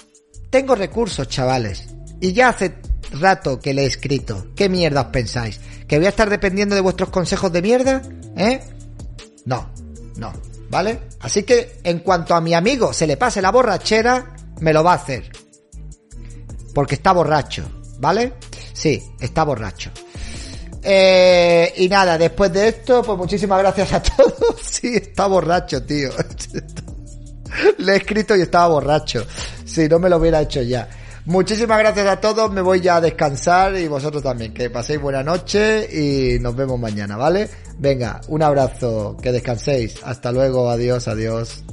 [0.49, 1.87] tengo recursos, chavales.
[2.19, 2.75] Y ya hace
[3.11, 4.47] rato que le he escrito.
[4.55, 5.59] ¿Qué mierda os pensáis?
[5.87, 8.01] ¿Que voy a estar dependiendo de vuestros consejos de mierda?
[8.35, 8.61] ¿Eh?
[9.45, 9.69] No,
[10.17, 10.33] no,
[10.69, 11.01] ¿vale?
[11.19, 14.93] Así que en cuanto a mi amigo se le pase la borrachera, me lo va
[14.93, 15.31] a hacer.
[16.73, 17.63] Porque está borracho,
[17.99, 18.33] ¿vale?
[18.73, 19.91] Sí, está borracho.
[20.81, 24.59] Eh, y nada, después de esto, pues muchísimas gracias a todos.
[24.61, 26.09] Sí, está borracho, tío.
[27.77, 29.25] Le he escrito y estaba borracho.
[29.65, 30.89] Si no me lo hubiera hecho ya.
[31.25, 32.51] Muchísimas gracias a todos.
[32.51, 34.53] Me voy ya a descansar y vosotros también.
[34.53, 37.49] Que paséis buena noche y nos vemos mañana, ¿vale?
[37.77, 39.15] Venga, un abrazo.
[39.21, 40.01] Que descanséis.
[40.03, 40.69] Hasta luego.
[40.69, 41.63] Adiós, adiós.